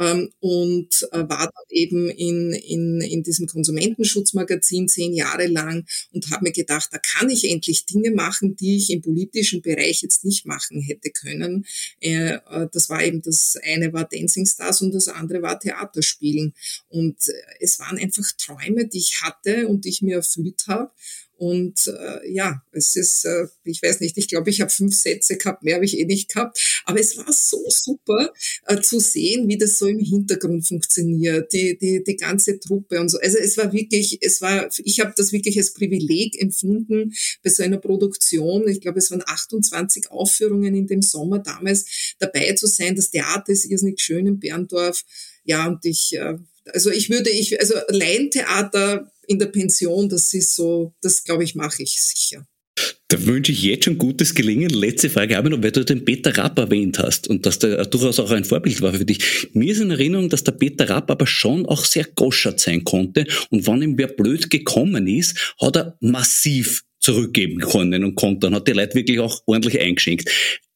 [0.00, 6.30] Ähm, und äh, war dann eben in, in, in diesem Konsumentenschutzmagazin zehn Jahre lang und
[6.30, 10.24] habe mir gedacht, da kann ich endlich Dinge machen, die ich im politischen Bereich jetzt
[10.24, 11.66] nicht machen hätte können.
[12.00, 16.54] Äh, äh, das war eben das eine war Dancing Stars und das andere war Theaterspielen.
[16.88, 17.18] Und
[17.60, 20.90] es waren einfach Träume, die ich hatte und die ich mir erfüllt habe.
[21.40, 25.38] Und äh, ja, es ist, äh, ich weiß nicht, ich glaube, ich habe fünf Sätze
[25.38, 26.60] gehabt, mehr habe ich eh nicht gehabt.
[26.84, 28.30] Aber es war so super
[28.66, 33.08] äh, zu sehen, wie das so im Hintergrund funktioniert, die, die, die ganze Truppe und
[33.08, 33.18] so.
[33.20, 37.62] Also es war wirklich, es war, ich habe das wirklich als Privileg empfunden bei so
[37.62, 38.68] einer Produktion.
[38.68, 41.86] Ich glaube, es waren 28 Aufführungen in dem Sommer damals
[42.18, 42.96] dabei zu sein.
[42.96, 45.06] Das Theater ist irrsinnig schön in Berndorf.
[45.44, 46.36] Ja, und ich, äh,
[46.66, 51.54] also ich würde, ich, also Laientheater in der Pension, das ist so, das glaube ich,
[51.54, 52.44] mache ich sicher.
[53.06, 54.70] Da wünsche ich jetzt schon gutes Gelingen.
[54.70, 57.84] Letzte Frage habe ich noch, weil du den Peter Rapp erwähnt hast und dass der
[57.84, 59.48] durchaus auch ein Vorbild war für dich.
[59.52, 63.26] Mir ist in Erinnerung, dass der Peter Rapp aber schon auch sehr goschert sein konnte
[63.50, 68.54] und wenn ihm wer blöd gekommen ist, hat er massiv zurückgeben können und konnte und
[68.56, 70.28] hat die Leute wirklich auch ordentlich eingeschenkt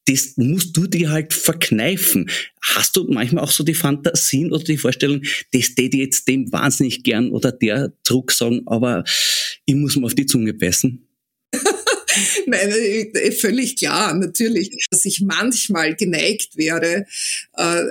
[0.05, 2.29] das musst du dir halt verkneifen.
[2.61, 7.03] Hast du manchmal auch so die Fantasien oder die Vorstellung, das täte jetzt dem wahnsinnig
[7.03, 9.03] gern oder der Druck sagen, aber
[9.65, 11.07] ich muss mal auf die Zunge beißen?
[12.45, 17.05] Nein, äh, völlig klar, natürlich, dass ich manchmal geneigt wäre,
[17.53, 17.83] äh,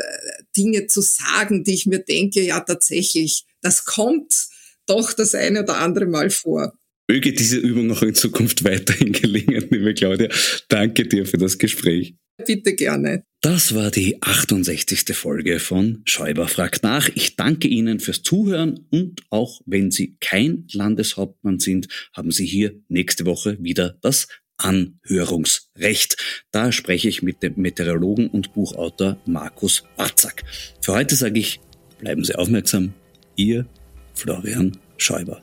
[0.57, 4.49] Dinge zu sagen, die ich mir denke, ja tatsächlich, das kommt
[4.87, 6.75] doch das eine oder andere Mal vor.
[7.09, 10.29] Möge diese Übung auch in Zukunft weiterhin gelingen, liebe Claudia.
[10.69, 12.15] Danke dir für das Gespräch.
[12.47, 13.23] Bitte gerne.
[13.43, 15.15] Das war die 68.
[15.15, 17.09] Folge von Schäuber fragt nach.
[17.15, 22.75] Ich danke Ihnen fürs Zuhören und auch wenn Sie kein Landeshauptmann sind, haben Sie hier
[22.89, 24.27] nächste Woche wieder das
[24.57, 26.17] Anhörungsrecht.
[26.51, 30.43] Da spreche ich mit dem Meteorologen und Buchautor Markus Watzak.
[30.81, 31.61] Für heute sage ich,
[31.99, 32.95] bleiben Sie aufmerksam.
[33.37, 33.67] Ihr
[34.15, 35.43] Florian Schäuber.